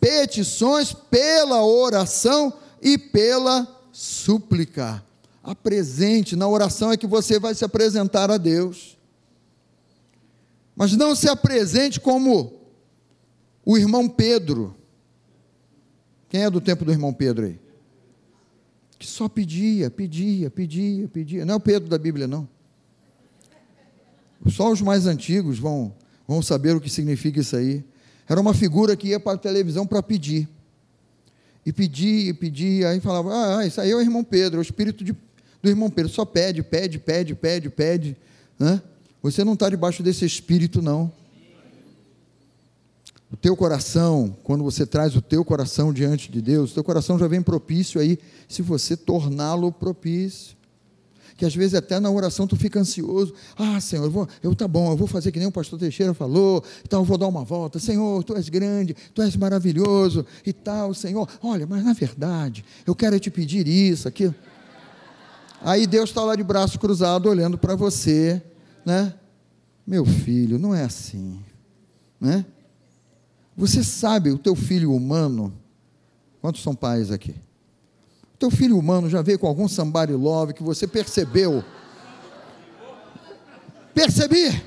petições 0.00 0.92
pela 0.92 1.64
oração 1.64 2.52
e 2.82 2.98
pela 2.98 3.66
súplica. 3.92 5.02
Apresente, 5.42 6.36
na 6.36 6.48
oração 6.48 6.92
é 6.92 6.96
que 6.96 7.06
você 7.06 7.38
vai 7.38 7.54
se 7.54 7.64
apresentar 7.64 8.30
a 8.30 8.36
Deus. 8.36 8.98
Mas 10.74 10.96
não 10.96 11.14
se 11.14 11.28
apresente 11.28 12.00
como 12.00 12.60
o 13.64 13.78
irmão 13.78 14.08
Pedro. 14.08 14.74
Quem 16.28 16.44
é 16.44 16.50
do 16.50 16.60
tempo 16.60 16.84
do 16.84 16.90
irmão 16.90 17.12
Pedro 17.12 17.46
aí? 17.46 17.60
Que 18.98 19.06
só 19.06 19.28
pedia, 19.28 19.90
pedia, 19.90 20.50
pedia, 20.50 21.08
pedia. 21.08 21.44
Não 21.44 21.54
é 21.54 21.56
o 21.56 21.60
Pedro 21.60 21.88
da 21.88 21.98
Bíblia, 21.98 22.26
não. 22.26 22.48
Só 24.48 24.72
os 24.72 24.80
mais 24.80 25.06
antigos 25.06 25.58
vão, 25.58 25.94
vão 26.26 26.42
saber 26.42 26.74
o 26.74 26.80
que 26.80 26.90
significa 26.90 27.40
isso 27.40 27.54
aí. 27.54 27.84
Era 28.28 28.40
uma 28.40 28.54
figura 28.54 28.96
que 28.96 29.08
ia 29.08 29.20
para 29.20 29.32
a 29.32 29.38
televisão 29.38 29.86
para 29.86 30.02
pedir. 30.02 30.48
E 31.64 31.72
pedia, 31.72 32.30
e 32.30 32.34
pedia, 32.34 32.88
aí 32.88 33.00
falava, 33.00 33.58
ah, 33.58 33.66
isso 33.66 33.80
aí 33.80 33.90
é 33.90 33.96
o 33.96 34.00
irmão 34.00 34.24
Pedro, 34.24 34.58
é 34.58 34.60
o 34.60 34.62
espírito 34.62 35.04
de, 35.04 35.12
do 35.62 35.68
irmão 35.68 35.88
Pedro. 35.88 36.10
Só 36.10 36.24
pede, 36.24 36.62
pede, 36.62 36.98
pede, 36.98 37.34
pede, 37.34 37.70
pede. 37.70 38.16
Né? 38.58 38.82
Você 39.22 39.44
não 39.44 39.52
está 39.54 39.70
debaixo 39.70 40.02
desse 40.02 40.24
espírito, 40.24 40.82
não. 40.82 41.12
O 43.30 43.36
teu 43.36 43.56
coração, 43.56 44.36
quando 44.42 44.62
você 44.62 44.84
traz 44.84 45.16
o 45.16 45.22
teu 45.22 45.44
coração 45.44 45.92
diante 45.92 46.30
de 46.30 46.42
Deus, 46.42 46.72
o 46.72 46.74
teu 46.74 46.84
coração 46.84 47.18
já 47.18 47.26
vem 47.26 47.40
propício 47.40 47.98
aí, 48.00 48.18
se 48.46 48.60
você 48.60 48.94
torná-lo 48.94 49.72
propício. 49.72 50.54
Que 51.36 51.44
às 51.44 51.54
vezes 51.54 51.74
até 51.74 51.98
na 51.98 52.10
oração 52.10 52.46
tu 52.46 52.56
fica 52.56 52.80
ansioso. 52.80 53.34
Ah, 53.56 53.80
Senhor, 53.80 54.04
eu, 54.04 54.10
vou, 54.10 54.28
eu 54.42 54.54
tá 54.54 54.66
bom, 54.66 54.90
eu 54.90 54.96
vou 54.96 55.06
fazer 55.06 55.32
que 55.32 55.38
nem 55.38 55.48
o 55.48 55.52
pastor 55.52 55.78
Teixeira 55.78 56.14
falou, 56.14 56.62
então 56.84 57.00
eu 57.00 57.04
vou 57.04 57.18
dar 57.18 57.26
uma 57.26 57.44
volta. 57.44 57.78
Senhor, 57.78 58.22
tu 58.24 58.34
és 58.34 58.48
grande, 58.48 58.94
tu 59.14 59.22
és 59.22 59.36
maravilhoso 59.36 60.24
e 60.44 60.52
tal, 60.52 60.94
Senhor. 60.94 61.28
Olha, 61.42 61.66
mas 61.66 61.84
na 61.84 61.92
verdade, 61.92 62.64
eu 62.86 62.94
quero 62.94 63.18
te 63.18 63.30
pedir 63.30 63.66
isso, 63.66 64.08
aquilo. 64.08 64.34
Aí 65.60 65.86
Deus 65.86 66.10
está 66.10 66.24
lá 66.24 66.34
de 66.34 66.42
braço 66.42 66.78
cruzado 66.78 67.28
olhando 67.28 67.56
para 67.56 67.76
você, 67.76 68.42
né? 68.84 69.14
Meu 69.86 70.04
filho, 70.04 70.58
não 70.58 70.74
é 70.74 70.84
assim, 70.84 71.38
né? 72.20 72.44
Você 73.56 73.84
sabe, 73.84 74.30
o 74.30 74.38
teu 74.38 74.54
filho 74.56 74.94
humano, 74.94 75.52
quantos 76.40 76.62
são 76.62 76.74
pais 76.74 77.10
aqui? 77.10 77.34
Teu 78.42 78.50
filho 78.50 78.76
humano 78.76 79.08
já 79.08 79.22
veio 79.22 79.38
com 79.38 79.46
algum 79.46 79.68
somebody 79.68 80.14
love 80.14 80.52
que 80.52 80.64
você 80.64 80.84
percebeu? 80.84 81.62
Percebi! 83.94 84.60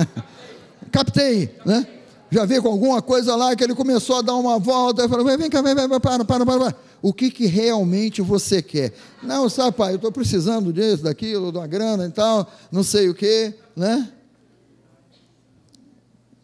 Captei, 0.92 1.56
né? 1.64 1.86
Já 2.30 2.44
veio 2.44 2.62
com 2.62 2.68
alguma 2.68 3.00
coisa 3.00 3.34
lá 3.34 3.56
que 3.56 3.64
ele 3.64 3.74
começou 3.74 4.16
a 4.16 4.20
dar 4.20 4.34
uma 4.34 4.58
volta 4.58 5.06
e 5.06 5.08
falou: 5.08 5.24
vem 5.24 5.48
cá, 5.48 5.62
vem, 5.62 5.74
vem, 5.74 5.88
para, 5.88 6.22
para, 6.22 6.24
para, 6.26 6.44
para. 6.44 6.76
O 7.00 7.14
que, 7.14 7.30
que 7.30 7.46
realmente 7.46 8.20
você 8.20 8.60
quer? 8.60 8.92
Não, 9.22 9.48
sabe, 9.48 9.74
pai, 9.74 9.92
eu 9.92 9.96
estou 9.96 10.12
precisando 10.12 10.70
disso, 10.70 11.04
daquilo, 11.04 11.48
uma 11.48 11.66
grana 11.66 12.04
e 12.04 12.10
tal, 12.10 12.46
não 12.70 12.82
sei 12.82 13.08
o 13.08 13.14
que, 13.14 13.54
né? 13.74 14.06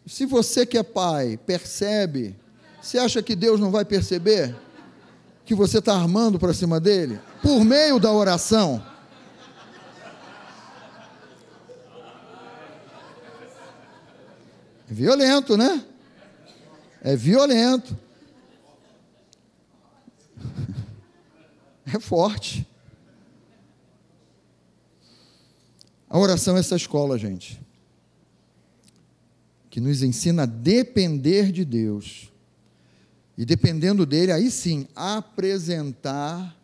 Se 0.07 0.25
você 0.25 0.65
que 0.65 0.79
é 0.79 0.83
pai 0.83 1.37
percebe, 1.45 2.35
você 2.81 2.97
acha 2.97 3.21
que 3.21 3.35
Deus 3.35 3.59
não 3.59 3.69
vai 3.69 3.85
perceber 3.85 4.64
que 5.45 5.53
você 5.53 5.77
está 5.77 5.95
armando 5.95 6.39
para 6.39 6.53
cima 6.53 6.79
dele? 6.79 7.19
Por 7.41 7.63
meio 7.63 7.99
da 7.99 8.11
oração. 8.11 8.83
É 14.89 14.93
violento, 14.93 15.55
né? 15.55 15.85
É 17.01 17.15
violento. 17.15 17.97
É 21.85 21.99
forte. 21.99 22.67
A 26.09 26.17
oração 26.17 26.57
é 26.57 26.59
essa 26.59 26.75
escola, 26.75 27.17
gente 27.17 27.63
que 29.75 29.81
nos 29.81 30.01
ensina 30.01 30.43
a 30.43 30.45
depender 30.45 31.51
de 31.51 31.65
Deus. 31.65 32.31
E 33.37 33.43
dependendo 33.45 34.05
dele, 34.05 34.31
aí 34.31 34.49
sim, 34.49 34.87
apresentar 34.95 36.55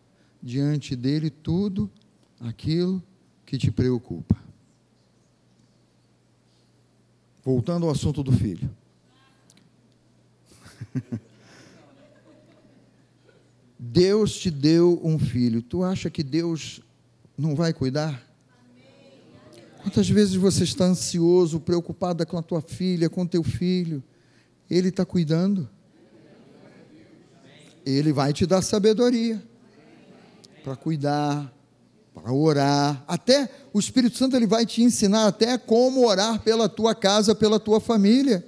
diante 0.42 0.96
dele 0.96 1.30
tudo 1.30 1.92
aquilo 2.40 3.04
que 3.46 3.58
te 3.58 3.70
preocupa. 3.70 4.36
Voltando 7.44 7.86
ao 7.86 7.92
assunto 7.92 8.24
do 8.24 8.32
filho. 8.32 8.70
Deus 13.78 14.36
te 14.36 14.50
deu 14.50 15.02
um 15.04 15.20
filho. 15.20 15.62
Tu 15.62 15.84
acha 15.84 16.10
que 16.10 16.24
Deus 16.24 16.82
não 17.38 17.56
vai 17.56 17.74
cuidar? 17.74 18.24
Quantas 19.82 20.08
vezes 20.08 20.36
você 20.36 20.64
está 20.64 20.86
ansioso, 20.86 21.60
preocupada 21.60 22.26
com 22.26 22.38
a 22.38 22.44
tua 22.44 22.62
filha, 22.62 23.10
com 23.10 23.26
teu 23.26 23.44
filho? 23.44 24.04
Ele 24.70 24.90
está 24.90 25.04
cuidando. 25.04 25.68
Ele 27.86 28.14
vai 28.14 28.34
te 28.34 28.46
dar 28.46 28.62
sabedoria 28.62 29.42
para 30.64 30.76
cuidar, 30.76 31.52
para 32.14 32.32
orar. 32.32 33.04
Até 33.08 33.50
o 33.74 33.80
Espírito 33.80 34.18
Santo 34.18 34.36
ele 34.36 34.48
vai 34.48 34.66
te 34.66 34.84
ensinar 34.84 35.28
até 35.28 35.58
como 35.58 36.08
orar 36.08 36.42
pela 36.42 36.70
tua 36.70 36.94
casa, 36.94 37.34
pela 37.34 37.60
tua 37.60 37.80
família. 37.80 38.46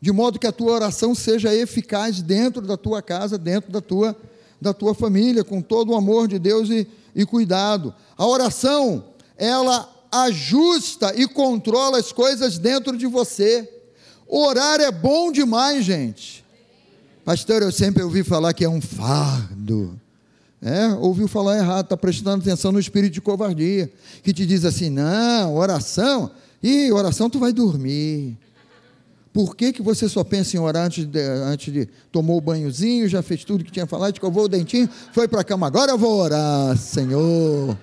De 0.00 0.12
modo 0.12 0.38
que 0.38 0.46
a 0.46 0.52
tua 0.52 0.72
oração 0.72 1.14
seja 1.14 1.54
eficaz 1.54 2.20
dentro 2.22 2.62
da 2.62 2.76
tua 2.76 3.02
casa, 3.02 3.36
dentro 3.38 3.72
da 3.72 3.80
tua, 3.80 4.16
da 4.60 4.72
tua 4.72 4.94
família, 4.94 5.42
com 5.42 5.60
todo 5.60 5.92
o 5.92 5.96
amor 5.96 6.28
de 6.28 6.38
Deus 6.38 6.68
e, 6.70 6.86
e 7.14 7.24
cuidado. 7.24 7.94
A 8.16 8.26
oração, 8.26 9.04
ela 9.36 9.92
ajusta 10.12 11.12
e 11.16 11.26
controla 11.26 11.98
as 11.98 12.12
coisas 12.12 12.58
dentro 12.58 12.96
de 12.96 13.06
você. 13.06 13.68
Orar 14.28 14.80
é 14.80 14.90
bom 14.90 15.32
demais, 15.32 15.84
gente. 15.84 16.44
Pastor, 17.26 17.60
eu 17.60 17.72
sempre 17.72 18.04
ouvi 18.04 18.22
falar 18.22 18.54
que 18.54 18.64
é 18.64 18.68
um 18.68 18.80
fardo. 18.80 20.00
É, 20.62 20.86
ouviu 21.00 21.26
falar 21.26 21.58
errado, 21.58 21.86
está 21.86 21.96
prestando 21.96 22.40
atenção 22.40 22.70
no 22.70 22.78
espírito 22.78 23.14
de 23.14 23.20
covardia, 23.20 23.90
que 24.22 24.32
te 24.32 24.46
diz 24.46 24.64
assim: 24.64 24.90
não, 24.90 25.56
oração, 25.56 26.30
e 26.62 26.92
oração 26.92 27.28
tu 27.28 27.40
vai 27.40 27.52
dormir. 27.52 28.38
Por 29.32 29.56
que, 29.56 29.72
que 29.72 29.82
você 29.82 30.08
só 30.08 30.22
pensa 30.22 30.56
em 30.56 30.60
orar 30.60 30.86
antes 30.86 31.04
de, 31.04 31.20
antes 31.20 31.74
de 31.74 31.88
tomou 32.12 32.38
o 32.38 32.40
banhozinho, 32.40 33.08
já 33.08 33.22
fez 33.22 33.42
tudo 33.42 33.64
que 33.64 33.72
tinha 33.72 33.86
falado, 33.86 34.14
escovou 34.14 34.44
o 34.44 34.48
dentinho, 34.48 34.88
foi 35.12 35.26
para 35.26 35.40
a 35.40 35.44
cama, 35.44 35.66
agora 35.66 35.90
eu 35.90 35.98
vou 35.98 36.20
orar, 36.20 36.78
Senhor. 36.78 37.76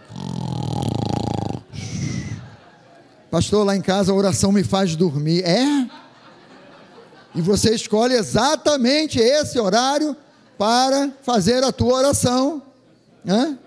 Pastor, 3.30 3.66
lá 3.66 3.76
em 3.76 3.82
casa 3.82 4.14
a 4.14 4.16
oração 4.16 4.54
me 4.54 4.64
faz 4.64 4.96
dormir. 4.96 5.44
É? 5.44 6.03
E 7.36 7.42
você 7.42 7.74
escolhe 7.74 8.14
exatamente 8.14 9.20
esse 9.20 9.60
horário 9.60 10.16
para 10.58 11.12
fazer 11.24 11.64
a 11.64 11.72
tua 11.72 11.96
oração. 11.96 12.62
Né? 13.26 13.58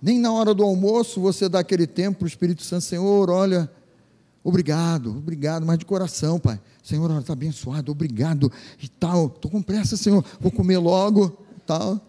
Nem 0.00 0.18
na 0.18 0.32
hora 0.32 0.54
do 0.54 0.62
almoço 0.62 1.20
você 1.20 1.48
dá 1.48 1.60
aquele 1.60 1.86
tempo 1.86 2.20
para 2.20 2.24
o 2.24 2.28
Espírito 2.28 2.62
Santo, 2.62 2.84
Senhor, 2.84 3.28
olha, 3.28 3.70
obrigado, 4.42 5.10
obrigado, 5.10 5.66
mas 5.66 5.78
de 5.78 5.84
coração, 5.84 6.38
Pai. 6.38 6.60
Senhor, 6.82 7.10
está 7.20 7.32
abençoado, 7.32 7.92
obrigado 7.92 8.50
e 8.82 8.88
tal. 8.88 9.26
Estou 9.26 9.50
com 9.50 9.60
pressa, 9.60 9.96
Senhor, 9.96 10.24
vou 10.40 10.52
comer 10.52 10.78
logo 10.78 11.36
tal. 11.66 12.00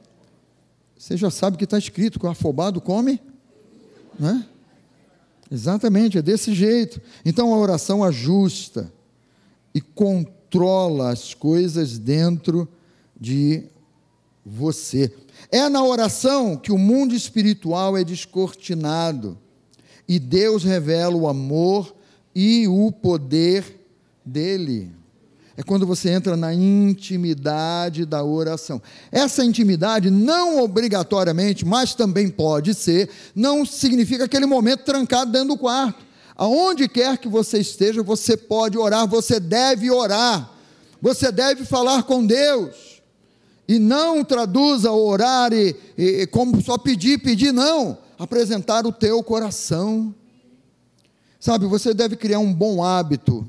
Você 0.98 1.18
já 1.18 1.30
sabe 1.30 1.58
que 1.58 1.64
está 1.64 1.78
escrito 1.78 2.20
que 2.20 2.26
o 2.26 2.30
afobado 2.30 2.80
come, 2.80 3.22
né? 4.18 4.46
Exatamente, 5.50 6.18
é 6.18 6.22
desse 6.22 6.54
jeito. 6.54 7.02
Então 7.26 7.54
a 7.54 7.58
oração 7.58 8.04
ajusta 8.04 8.92
e 9.78 9.82
controla 9.82 11.12
as 11.12 11.36
coisas 11.36 12.00
dentro 12.00 12.68
de 13.20 13.64
você. 14.44 15.14
É 15.52 15.70
na 15.70 15.84
oração 15.84 16.58
que 16.58 16.72
o 16.72 16.80
mundo 16.80 17.14
espiritual 17.14 17.96
é 17.96 18.04
descortinado 18.04 19.38
e 20.08 20.18
Deus 20.18 20.64
revela 20.64 21.16
o 21.16 21.28
amor 21.28 21.96
e 22.34 22.68
o 22.68 22.92
poder 22.92 23.80
dele 24.26 24.92
é 25.56 25.64
quando 25.64 25.88
você 25.88 26.10
entra 26.12 26.38
na 26.38 26.54
intimidade 26.54 28.06
da 28.06 28.24
oração. 28.24 28.80
Essa 29.12 29.44
intimidade 29.44 30.12
não 30.12 30.64
obrigatoriamente, 30.64 31.66
mas 31.66 31.96
também 31.96 32.30
pode 32.30 32.76
ser, 32.76 33.10
não 33.34 33.66
significa 33.66 34.26
aquele 34.26 34.46
momento 34.46 34.84
trancado 34.84 35.32
dentro 35.32 35.50
do 35.50 35.58
quarto. 35.58 36.06
Aonde 36.38 36.88
quer 36.88 37.18
que 37.18 37.28
você 37.28 37.58
esteja, 37.58 38.04
você 38.04 38.38
pode 38.38 38.78
orar, 38.78 39.08
você 39.08 39.40
deve 39.40 39.90
orar, 39.90 40.54
você 41.02 41.32
deve 41.32 41.66
falar 41.66 42.04
com 42.04 42.24
Deus. 42.24 43.02
E 43.68 43.80
não 43.80 44.24
traduza 44.24 44.92
orar 44.92 45.52
e, 45.52 45.76
e 45.98 46.28
como 46.28 46.62
só 46.62 46.78
pedir, 46.78 47.18
pedir, 47.20 47.52
não. 47.52 47.98
Apresentar 48.20 48.86
o 48.86 48.94
teu 48.94 49.22
coração. 49.24 50.14
Sabe, 51.40 51.66
você 51.66 51.94
deve 51.94 52.16
criar 52.16 52.40
um 52.40 52.54
bom 52.54 52.84
hábito. 52.84 53.46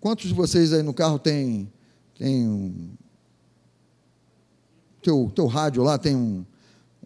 Quantos 0.00 0.28
de 0.28 0.34
vocês 0.34 0.72
aí 0.72 0.82
no 0.82 0.94
carro 0.94 1.18
tem, 1.18 1.70
tem 2.16 2.48
um, 2.48 2.90
teu, 5.02 5.30
teu 5.34 5.46
rádio 5.46 5.82
lá 5.82 5.98
tem 5.98 6.14
um, 6.14 6.44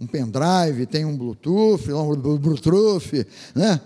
um 0.00 0.06
pendrive, 0.06 0.86
tem 0.86 1.04
um 1.04 1.16
Bluetooth, 1.16 1.90
um 1.90 2.14
Bluetooth, 2.14 3.26
né? 3.54 3.80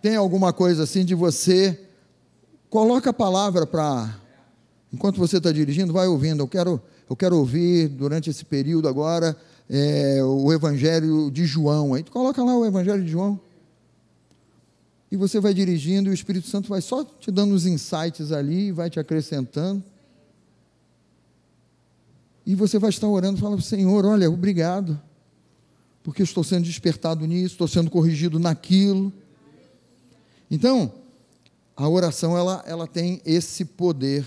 Tem 0.00 0.16
alguma 0.16 0.52
coisa 0.52 0.84
assim 0.84 1.04
de 1.04 1.14
você 1.14 1.80
coloca 2.68 3.10
a 3.10 3.12
palavra 3.12 3.66
para 3.66 4.20
enquanto 4.92 5.18
você 5.18 5.38
está 5.38 5.52
dirigindo, 5.52 5.92
vai 5.92 6.06
ouvindo. 6.06 6.42
Eu 6.42 6.48
quero, 6.48 6.80
eu 7.08 7.16
quero 7.16 7.36
ouvir 7.36 7.88
durante 7.88 8.30
esse 8.30 8.44
período 8.44 8.88
agora 8.88 9.36
é, 9.68 10.22
o 10.22 10.52
Evangelho 10.52 11.30
de 11.30 11.44
João. 11.44 11.94
Aí 11.94 12.02
tu 12.02 12.12
coloca 12.12 12.42
lá 12.42 12.56
o 12.56 12.64
Evangelho 12.64 13.04
de 13.04 13.10
João. 13.10 13.40
E 15.10 15.16
você 15.16 15.38
vai 15.38 15.54
dirigindo 15.54 16.08
e 16.08 16.12
o 16.12 16.14
Espírito 16.14 16.48
Santo 16.48 16.68
vai 16.68 16.80
só 16.80 17.04
te 17.04 17.30
dando 17.30 17.54
os 17.54 17.64
insights 17.64 18.32
ali, 18.32 18.72
vai 18.72 18.90
te 18.90 18.98
acrescentando. 18.98 19.82
E 22.44 22.54
você 22.54 22.78
vai 22.78 22.90
estar 22.90 23.08
orando 23.08 23.38
e 23.38 23.40
falando, 23.40 23.62
Senhor, 23.62 24.04
olha, 24.04 24.30
obrigado, 24.30 25.00
porque 26.02 26.22
estou 26.22 26.44
sendo 26.44 26.64
despertado 26.64 27.26
nisso, 27.26 27.54
estou 27.54 27.66
sendo 27.66 27.90
corrigido 27.90 28.38
naquilo. 28.38 29.12
Então, 30.50 30.92
a 31.76 31.88
oração 31.88 32.36
ela, 32.36 32.64
ela 32.66 32.86
tem 32.86 33.20
esse 33.24 33.64
poder 33.64 34.24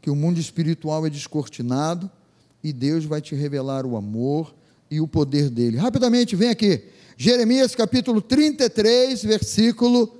que 0.00 0.10
o 0.10 0.16
mundo 0.16 0.40
espiritual 0.40 1.06
é 1.06 1.10
descortinado 1.10 2.10
e 2.62 2.72
Deus 2.72 3.04
vai 3.04 3.20
te 3.20 3.34
revelar 3.34 3.86
o 3.86 3.96
amor 3.96 4.54
e 4.90 5.00
o 5.00 5.06
poder 5.06 5.50
dele. 5.50 5.76
Rapidamente, 5.76 6.34
vem 6.34 6.48
aqui. 6.48 6.82
Jeremias 7.16 7.74
capítulo 7.74 8.20
33, 8.20 9.22
versículo 9.24 10.16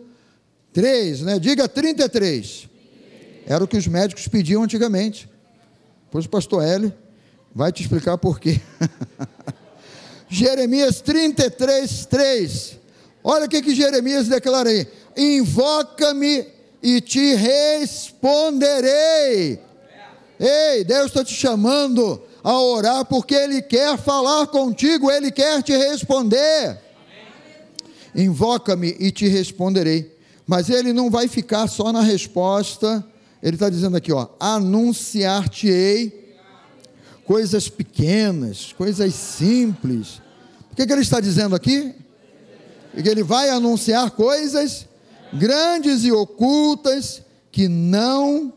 3, 0.72 1.22
né? 1.22 1.38
Diga 1.38 1.68
33. 1.68 2.68
Era 3.46 3.64
o 3.64 3.68
que 3.68 3.76
os 3.76 3.86
médicos 3.86 4.28
pediam 4.28 4.62
antigamente. 4.62 5.28
Pois 6.10 6.26
o 6.26 6.28
pastor 6.28 6.62
Hélio 6.62 6.92
vai 7.54 7.72
te 7.72 7.82
explicar 7.82 8.18
por 8.18 8.38
quê. 8.38 8.60
Jeremias 10.28 11.00
33, 11.00 12.06
3. 12.06 12.78
Olha 13.24 13.46
o 13.46 13.48
que, 13.48 13.62
que 13.62 13.74
Jeremias 13.74 14.28
declara 14.28 14.68
aí: 14.68 14.86
Invoca-me 15.18 16.46
e 16.80 17.00
te 17.00 17.34
responderei. 17.34 19.58
Ei, 20.38 20.84
Deus 20.84 21.06
está 21.06 21.24
te 21.24 21.34
chamando 21.34 22.22
a 22.44 22.60
orar 22.60 23.04
porque 23.04 23.34
Ele 23.34 23.60
quer 23.60 23.98
falar 23.98 24.46
contigo, 24.46 25.10
Ele 25.10 25.32
quer 25.32 25.60
te 25.62 25.76
responder. 25.76 26.78
Invoca-me 28.14 28.94
e 29.00 29.10
te 29.10 29.26
responderei. 29.26 30.16
Mas 30.46 30.70
Ele 30.70 30.92
não 30.92 31.10
vai 31.10 31.26
ficar 31.26 31.66
só 31.66 31.92
na 31.92 32.00
resposta, 32.00 33.04
Ele 33.42 33.56
está 33.56 33.68
dizendo 33.68 33.96
aqui, 33.96 34.12
ó, 34.12 34.28
anunciar-te-ei 34.38 36.36
coisas 37.26 37.68
pequenas, 37.68 38.72
coisas 38.72 39.12
simples. 39.14 40.22
O 40.72 40.76
que, 40.76 40.86
que 40.86 40.92
Ele 40.92 41.02
está 41.02 41.20
dizendo 41.20 41.56
aqui? 41.56 41.92
Que 42.94 43.08
Ele 43.08 43.22
vai 43.22 43.50
anunciar 43.50 44.10
coisas 44.12 44.87
grandes 45.32 46.04
e 46.04 46.12
ocultas 46.12 47.22
que 47.50 47.68
não 47.68 48.52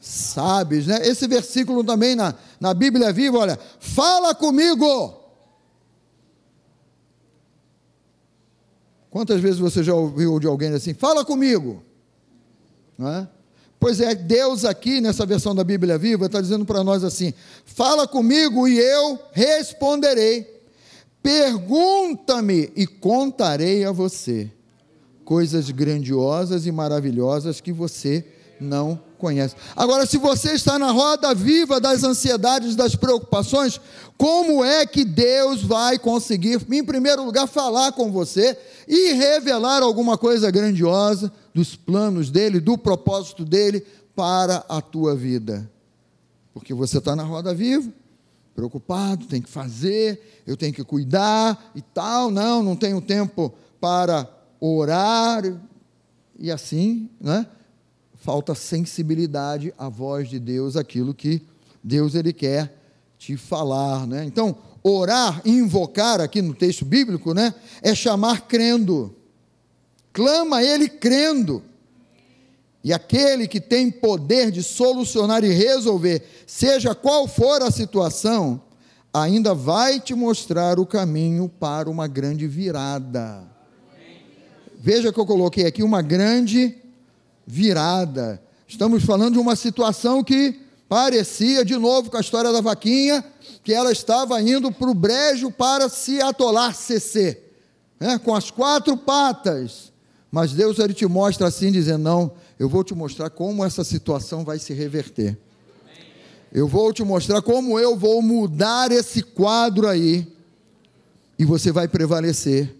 sabes, 0.00 0.86
né? 0.86 1.06
Esse 1.06 1.28
versículo 1.28 1.84
também 1.84 2.16
na, 2.16 2.34
na 2.58 2.72
Bíblia 2.72 3.12
Viva, 3.12 3.38
olha, 3.38 3.58
fala 3.78 4.34
comigo. 4.34 5.20
Quantas 9.10 9.40
vezes 9.40 9.58
você 9.58 9.82
já 9.82 9.94
ouviu 9.94 10.38
de 10.38 10.46
alguém 10.46 10.72
assim, 10.72 10.94
fala 10.94 11.24
comigo? 11.24 11.82
É? 12.98 13.26
Pois 13.78 14.00
é, 14.00 14.14
Deus 14.14 14.64
aqui 14.64 15.00
nessa 15.00 15.24
versão 15.26 15.54
da 15.54 15.64
Bíblia 15.64 15.98
Viva 15.98 16.26
está 16.26 16.40
dizendo 16.40 16.64
para 16.64 16.84
nós 16.84 17.02
assim: 17.02 17.34
fala 17.64 18.06
comigo 18.06 18.68
e 18.68 18.78
eu 18.78 19.18
responderei. 19.32 20.60
Pergunta-me 21.22 22.72
e 22.74 22.86
contarei 22.86 23.84
a 23.84 23.92
você 23.92 24.50
coisas 25.30 25.70
grandiosas 25.70 26.66
e 26.66 26.72
maravilhosas 26.72 27.60
que 27.60 27.72
você 27.72 28.26
não 28.60 29.00
conhece. 29.16 29.54
Agora, 29.76 30.04
se 30.04 30.18
você 30.18 30.54
está 30.54 30.76
na 30.76 30.90
roda 30.90 31.32
viva 31.32 31.78
das 31.78 32.02
ansiedades, 32.02 32.74
das 32.74 32.96
preocupações, 32.96 33.80
como 34.18 34.64
é 34.64 34.84
que 34.84 35.04
Deus 35.04 35.62
vai 35.62 36.00
conseguir, 36.00 36.60
em 36.68 36.82
primeiro 36.82 37.24
lugar, 37.24 37.46
falar 37.46 37.92
com 37.92 38.10
você 38.10 38.58
e 38.88 39.12
revelar 39.12 39.84
alguma 39.84 40.18
coisa 40.18 40.50
grandiosa 40.50 41.32
dos 41.54 41.76
planos 41.76 42.28
dele, 42.28 42.58
do 42.58 42.76
propósito 42.76 43.44
dele 43.44 43.86
para 44.16 44.64
a 44.68 44.80
tua 44.80 45.14
vida? 45.14 45.70
Porque 46.52 46.74
você 46.74 46.98
está 46.98 47.14
na 47.14 47.22
roda 47.22 47.54
viva, 47.54 47.88
preocupado, 48.52 49.26
tem 49.26 49.40
que 49.40 49.48
fazer, 49.48 50.42
eu 50.44 50.56
tenho 50.56 50.74
que 50.74 50.82
cuidar 50.82 51.70
e 51.72 51.80
tal, 51.80 52.32
não, 52.32 52.64
não 52.64 52.74
tenho 52.74 53.00
tempo 53.00 53.54
para 53.80 54.28
orar 54.60 55.42
e 56.38 56.50
assim, 56.50 57.08
né? 57.20 57.46
Falta 58.16 58.54
sensibilidade 58.54 59.72
à 59.78 59.88
voz 59.88 60.28
de 60.28 60.38
Deus, 60.38 60.76
aquilo 60.76 61.14
que 61.14 61.42
Deus 61.82 62.14
ele 62.14 62.32
quer 62.32 62.76
te 63.18 63.36
falar, 63.36 64.06
né? 64.06 64.24
Então, 64.24 64.56
orar, 64.82 65.42
invocar 65.44 66.20
aqui 66.20 66.40
no 66.40 66.54
texto 66.54 66.84
bíblico, 66.84 67.34
né, 67.34 67.54
é 67.82 67.94
chamar 67.94 68.42
crendo. 68.42 69.14
Clama 70.12 70.62
ele 70.62 70.88
crendo. 70.88 71.62
E 72.82 72.92
aquele 72.92 73.46
que 73.46 73.60
tem 73.60 73.90
poder 73.90 74.50
de 74.50 74.62
solucionar 74.62 75.44
e 75.44 75.52
resolver, 75.52 76.22
seja 76.46 76.94
qual 76.94 77.28
for 77.28 77.62
a 77.62 77.70
situação, 77.70 78.62
ainda 79.12 79.54
vai 79.54 80.00
te 80.00 80.14
mostrar 80.14 80.80
o 80.80 80.86
caminho 80.86 81.48
para 81.48 81.90
uma 81.90 82.06
grande 82.06 82.46
virada. 82.46 83.49
Veja 84.82 85.12
que 85.12 85.20
eu 85.20 85.26
coloquei 85.26 85.66
aqui 85.66 85.82
uma 85.82 86.00
grande 86.00 86.74
virada. 87.46 88.42
Estamos 88.66 89.04
falando 89.04 89.34
de 89.34 89.38
uma 89.38 89.54
situação 89.54 90.24
que 90.24 90.58
parecia, 90.88 91.62
de 91.66 91.76
novo, 91.76 92.10
com 92.10 92.16
a 92.16 92.20
história 92.20 92.50
da 92.50 92.62
vaquinha, 92.62 93.22
que 93.62 93.74
ela 93.74 93.92
estava 93.92 94.40
indo 94.40 94.72
para 94.72 94.88
o 94.88 94.94
brejo 94.94 95.50
para 95.50 95.86
se 95.90 96.22
atolar 96.22 96.74
CC, 96.74 97.42
né, 98.00 98.18
com 98.24 98.34
as 98.34 98.50
quatro 98.50 98.96
patas. 98.96 99.92
Mas 100.32 100.52
Deus 100.52 100.78
ele 100.78 100.94
te 100.94 101.04
mostra 101.04 101.48
assim, 101.48 101.70
dizendo: 101.70 102.02
Não, 102.02 102.32
eu 102.58 102.66
vou 102.66 102.82
te 102.82 102.94
mostrar 102.94 103.28
como 103.28 103.62
essa 103.62 103.84
situação 103.84 104.46
vai 104.46 104.58
se 104.58 104.72
reverter. 104.72 105.36
Eu 106.50 106.66
vou 106.66 106.90
te 106.90 107.04
mostrar 107.04 107.42
como 107.42 107.78
eu 107.78 107.98
vou 107.98 108.22
mudar 108.22 108.90
esse 108.92 109.22
quadro 109.22 109.86
aí, 109.86 110.26
e 111.38 111.44
você 111.44 111.70
vai 111.70 111.86
prevalecer 111.86 112.79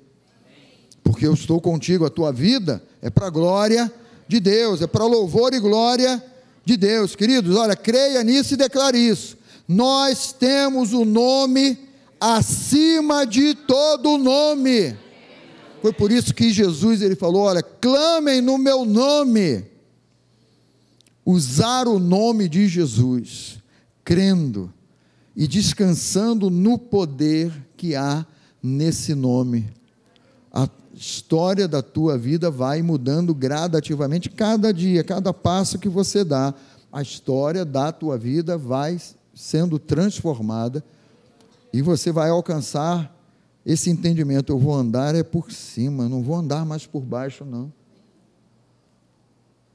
porque 1.03 1.27
eu 1.27 1.35
estou 1.35 1.61
contigo, 1.61 2.05
a 2.05 2.11
tua 2.11 2.33
vida 2.33 2.83
é 3.03 3.11
para 3.11 3.27
a 3.27 3.31
glória 3.31 3.93
de 4.29 4.39
Deus, 4.41 4.81
é 4.83 4.87
para 4.87 5.05
louvor 5.05 5.53
e 5.55 5.61
glória 5.61 6.23
de 6.65 6.77
Deus. 6.77 7.17
Queridos, 7.17 7.57
olha, 7.57 7.75
creia 7.75 8.23
nisso 8.23 8.55
e 8.55 8.57
declare 8.57 8.99
isso. 8.99 9.37
Nós 9.67 10.33
temos 10.33 10.93
o 10.93 11.05
nome 11.05 11.79
acima 12.21 13.25
de 13.25 13.55
todo 13.55 14.19
nome. 14.19 14.97
Foi 15.81 15.93
por 15.93 16.13
isso 16.13 16.35
que 16.35 16.53
Jesus 16.53 17.01
ele 17.01 17.17
falou: 17.17 17.43
olha, 17.43 17.63
clamem 17.63 18.41
no 18.41 18.59
meu 18.59 18.85
nome. 18.85 19.65
Usar 21.25 21.87
o 21.87 21.99
nome 21.99 22.49
de 22.49 22.67
Jesus, 22.67 23.59
crendo 24.05 24.73
e 25.37 25.47
descansando 25.47 26.51
no 26.51 26.77
poder 26.77 27.53
que 27.77 27.95
há 27.95 28.27
nesse 28.63 29.15
nome. 29.15 29.71
A 30.53 30.69
história 31.01 31.67
da 31.67 31.81
tua 31.81 32.19
vida 32.19 32.51
vai 32.51 32.83
mudando 32.83 33.35
gradativamente 33.35 34.29
cada 34.29 34.71
dia, 34.71 35.03
cada 35.03 35.33
passo 35.33 35.79
que 35.79 35.89
você 35.89 36.23
dá, 36.23 36.53
a 36.93 37.01
história 37.01 37.65
da 37.65 37.91
tua 37.91 38.19
vida 38.19 38.59
vai 38.59 39.01
sendo 39.35 39.79
transformada 39.79 40.85
e 41.73 41.81
você 41.81 42.13
vai 42.13 42.29
alcançar 42.29 43.17
esse 43.65 43.89
entendimento. 43.89 44.53
Eu 44.53 44.59
vou 44.59 44.75
andar 44.75 45.15
é 45.15 45.23
por 45.23 45.51
cima, 45.51 46.07
não 46.07 46.23
vou 46.23 46.37
andar 46.37 46.67
mais 46.67 46.85
por 46.85 47.01
baixo, 47.01 47.47
não. 47.47 47.73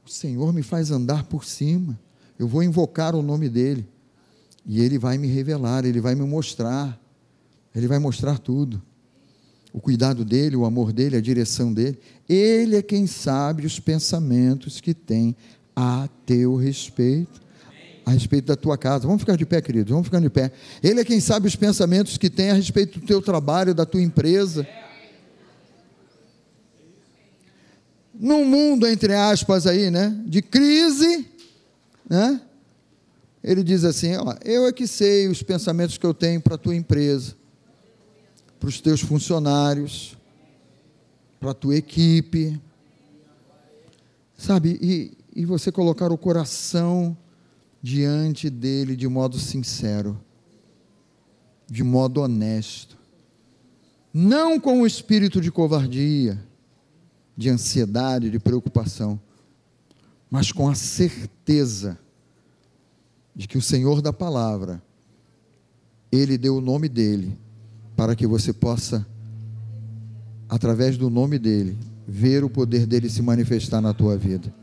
O 0.06 0.10
Senhor 0.10 0.54
me 0.54 0.62
faz 0.62 0.92
andar 0.92 1.24
por 1.24 1.44
cima. 1.44 2.00
Eu 2.38 2.48
vou 2.48 2.62
invocar 2.62 3.16
o 3.16 3.24
nome 3.24 3.50
dEle. 3.50 3.88
E 4.64 4.80
Ele 4.80 5.00
vai 5.00 5.18
me 5.18 5.28
revelar, 5.28 5.86
Ele 5.86 6.00
vai 6.00 6.14
me 6.14 6.24
mostrar. 6.24 7.00
Ele 7.74 7.88
vai 7.88 7.98
mostrar 7.98 8.38
tudo. 8.38 8.80
O 9.76 9.82
cuidado 9.82 10.24
dele, 10.24 10.56
o 10.56 10.64
amor 10.64 10.94
dele, 10.94 11.18
a 11.18 11.22
direção 11.22 11.74
dele. 11.74 12.00
Ele 12.30 12.78
é 12.78 12.82
quem 12.82 13.06
sabe 13.06 13.66
os 13.66 13.78
pensamentos 13.78 14.80
que 14.80 14.94
tem 14.94 15.36
a 15.76 16.08
teu 16.26 16.56
respeito, 16.56 17.42
a 18.06 18.12
respeito 18.12 18.46
da 18.46 18.56
tua 18.56 18.78
casa. 18.78 19.06
Vamos 19.06 19.22
ficar 19.24 19.36
de 19.36 19.46
pé, 19.46 19.62
queridos, 19.62 19.92
vamos 19.92 20.08
ficar 20.08 20.22
de 20.22 20.30
pé. 20.30 20.50
Ele 20.82 21.02
é 21.02 21.04
quem 21.04 21.20
sabe 21.20 21.50
os 21.50 21.58
pensamentos 21.58 22.18
que 22.18 22.30
tem 22.30 22.52
a 22.52 22.54
respeito 22.54 23.02
do 23.02 23.06
teu 23.06 23.22
trabalho, 23.22 23.76
da 23.76 23.86
tua 23.86 24.02
empresa. 24.02 24.66
Num 28.18 28.46
mundo, 28.46 28.88
entre 28.88 29.14
aspas, 29.14 29.68
aí, 29.68 29.92
né, 29.92 30.18
de 30.26 30.42
crise, 30.42 31.28
né? 32.10 32.40
Ele 33.44 33.62
diz 33.62 33.84
assim: 33.84 34.16
ó, 34.16 34.36
eu 34.46 34.68
é 34.68 34.72
que 34.72 34.88
sei 34.88 35.28
os 35.28 35.44
pensamentos 35.44 35.98
que 35.98 36.06
eu 36.06 36.14
tenho 36.14 36.40
para 36.40 36.56
a 36.56 36.58
tua 36.58 36.74
empresa 36.74 37.36
para 38.60 38.70
os 38.70 38.82
teus 38.82 39.02
funcionários, 39.02 40.18
para 41.40 41.52
a 41.52 41.54
tua 41.54 41.76
equipe. 41.76 42.60
Sabe, 44.38 44.78
e, 44.82 45.18
e 45.36 45.46
você 45.46 45.72
colocar 45.72 46.12
o 46.12 46.18
coração 46.18 47.16
diante 47.82 48.50
dele 48.50 48.96
de 48.96 49.08
modo 49.08 49.38
sincero, 49.38 50.20
de 51.68 51.84
modo 51.84 52.22
honesto, 52.22 52.98
não 54.14 54.60
com 54.60 54.82
o 54.82 54.88
espírito 54.88 55.40
de 55.40 55.52
covardia, 55.52 56.42
de 57.38 57.50
ansiedade, 57.50 58.30
de 58.30 58.40
preocupação, 58.40 59.20
mas 60.30 60.52
com 60.52 60.70
a 60.70 60.76
certeza 60.76 62.00
de 63.36 63.48
que 63.48 63.58
o 63.58 63.62
Senhor 63.62 64.02
da 64.02 64.14
palavra, 64.14 64.82
Ele 66.12 66.38
deu 66.38 66.58
o 66.58 66.62
nome 66.62 66.88
dele 66.88 67.38
para 67.96 68.16
que 68.16 68.28
você 68.28 68.52
possa, 68.52 69.06
através 70.50 70.98
do 70.98 71.10
nome 71.10 71.40
dele, 71.40 71.78
ver 72.08 72.44
o 72.44 72.50
poder 72.50 72.86
dele 72.86 73.10
se 73.10 73.22
manifestar 73.22 73.82
na 73.82 73.94
tua 73.94 74.18
vida. 74.18 74.54